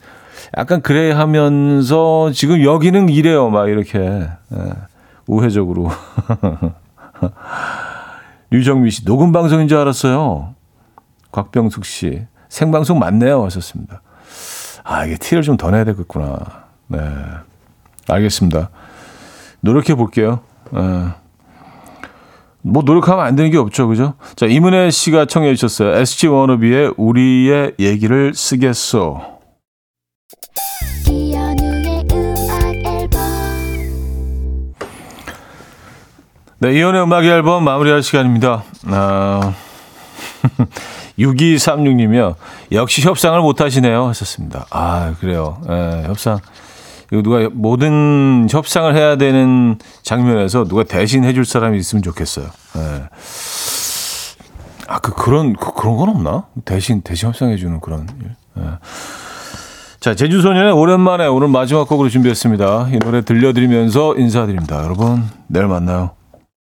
[0.58, 3.50] 약간 그래 하면서 지금 여기는 이래요.
[3.50, 4.30] 막 이렇게 에,
[5.28, 5.90] 우회적으로.
[8.50, 10.56] 류정미 씨 녹음 방송인 줄 알았어요.
[11.32, 12.26] 곽병숙 씨.
[12.50, 13.44] 생방송 맞네요.
[13.46, 14.02] 하셨습니다.
[14.84, 16.40] 아, 이게 티를 좀 더 내야 되겠구나.
[16.88, 17.00] 네.
[18.10, 18.70] 알겠습니다.
[19.62, 20.42] 노력해 볼게요.
[20.72, 20.82] 네.
[22.64, 23.88] 뭐 노력하면 안 되는 게 없죠.
[23.88, 24.14] 그죠?
[24.36, 25.96] 자, 이문혜 씨가 청해 주셨어요.
[25.98, 29.40] SG 워너비의 우리의 얘기를 쓰겠어.
[36.60, 38.64] 네, 이연의 음악 앨범 마무리할 시간입니다.
[38.86, 39.54] 아...
[41.20, 42.36] 6236님이요.
[42.72, 44.08] 역시 협상을 못 하시네요.
[44.08, 44.66] 하셨습니다.
[44.70, 45.62] 아, 그래요.
[45.70, 46.40] 예, 협상.
[47.12, 52.46] 이거 누가 모든 협상을 해야 되는 장면에서 누가 대신 해줄 사람이 있으면 좋겠어요.
[52.78, 53.04] 예.
[54.88, 56.46] 아, 그, 그런, 그, 그런 건 없나?
[56.66, 58.36] 대신, 대신 협상해주는 그런 일.
[58.60, 58.64] 예.
[60.00, 62.90] 자, 제주소년의 오랜만에 오늘 마지막 곡으로 준비했습니다.
[62.92, 64.84] 이 노래 들려드리면서 인사드립니다.
[64.84, 66.12] 여러분, 내일 만나요.